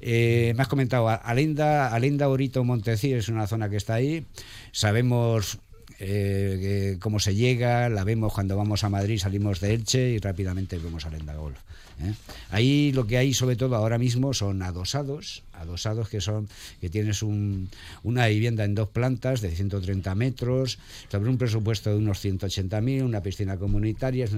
[0.00, 4.24] eh, me has comentado, Alinda, Alinda Orito, Montecir es una zona que está ahí.
[4.72, 5.58] Sabemos
[6.04, 10.18] eh, que- cómo se llega, la vemos cuando vamos a Madrid, salimos de Elche y
[10.18, 11.56] rápidamente vemos Alenda Golf.
[12.02, 12.12] ¿eh?
[12.50, 16.48] Ahí lo que hay sobre todo ahora mismo son adosados, adosados que son
[16.80, 17.68] que tienes un-
[18.02, 20.78] una vivienda en dos plantas de 130 metros,
[21.10, 24.32] sobre un presupuesto de unos 180.000, una piscina comunitaria, es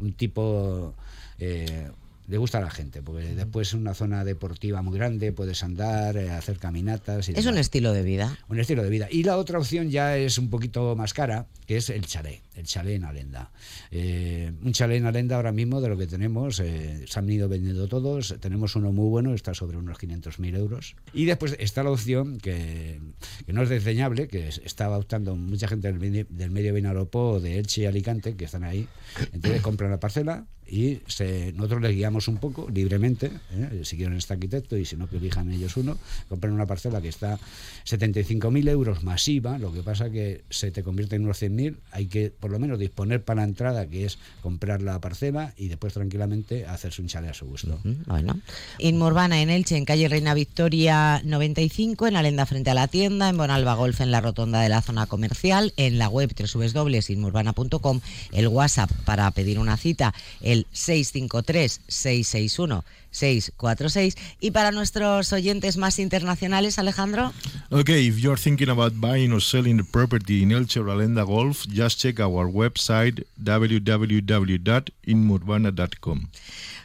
[0.00, 0.94] un tipo...
[1.38, 1.88] eh,
[2.28, 6.16] le gusta a la gente, porque después es una zona deportiva muy grande, puedes andar,
[6.18, 7.28] eh, hacer caminatas.
[7.30, 8.36] Y Es un estilo de vida.
[8.48, 9.08] Un estilo de vida.
[9.10, 12.66] Y la otra opción ya es un poquito más cara, que es el chalet, el
[12.66, 13.50] chalet en Alenda.
[13.90, 17.48] Eh, un chalet en Alenda ahora mismo de lo que tenemos, eh, se han ido
[17.48, 20.96] vendiendo todos, tenemos uno muy bueno, está sobre unos 500.000 euros.
[21.12, 23.00] Y después está la opción que,
[23.46, 27.86] no es desdeñable, que es- está optando mucha gente del medio, Vinalopó, de Elche y
[27.86, 28.86] Alicante, que están ahí.
[29.32, 30.98] Entonces compran la parcela y
[31.54, 33.80] nosotros les guiamos un poco libremente, ¿eh?
[33.84, 35.96] si quieren este arquitecto y si no que elijan ellos uno,
[36.28, 37.38] compran una parcela que está
[37.86, 42.30] 75.000 euros masiva, lo que pasa que se te convierte en unos 100.000, hay que
[42.48, 46.66] por lo menos disponer para la entrada, que es comprar la parcela y después tranquilamente
[46.66, 47.78] hacerse un chalet a su gusto.
[48.06, 48.40] Bueno.
[48.78, 53.36] Inmurbana en Elche, en calle Reina Victoria 95, en Alenda frente a la tienda, en
[53.36, 58.00] Bonalba Golf en la rotonda de la zona comercial, en la web www.inmurbana.com,
[58.32, 60.66] el WhatsApp para pedir una cita, el
[63.12, 64.16] 653-661-646.
[64.40, 67.32] Y para nuestros oyentes más internacionales, Alejandro,
[67.70, 71.66] Okay, if you're thinking about buying or selling the property in Elche or Alenda Golf,
[71.68, 76.28] just check our website www.inmurbana.com.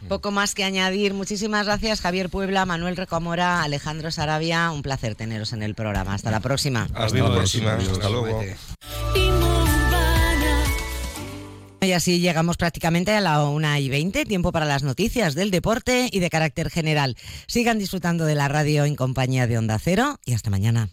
[0.07, 1.13] poco más que añadir.
[1.13, 4.71] Muchísimas gracias, Javier Puebla, Manuel Recomora, Alejandro Sarabia.
[4.71, 6.13] Un placer teneros en el programa.
[6.13, 6.88] Hasta la próxima.
[6.93, 8.43] Hasta la próxima, hasta luego.
[11.86, 16.07] Y así llegamos prácticamente a la una y 20, tiempo para las noticias del deporte
[16.09, 17.17] y de carácter general.
[17.45, 20.89] Sigan disfrutando de la radio en compañía de Onda Cero y hasta mañana.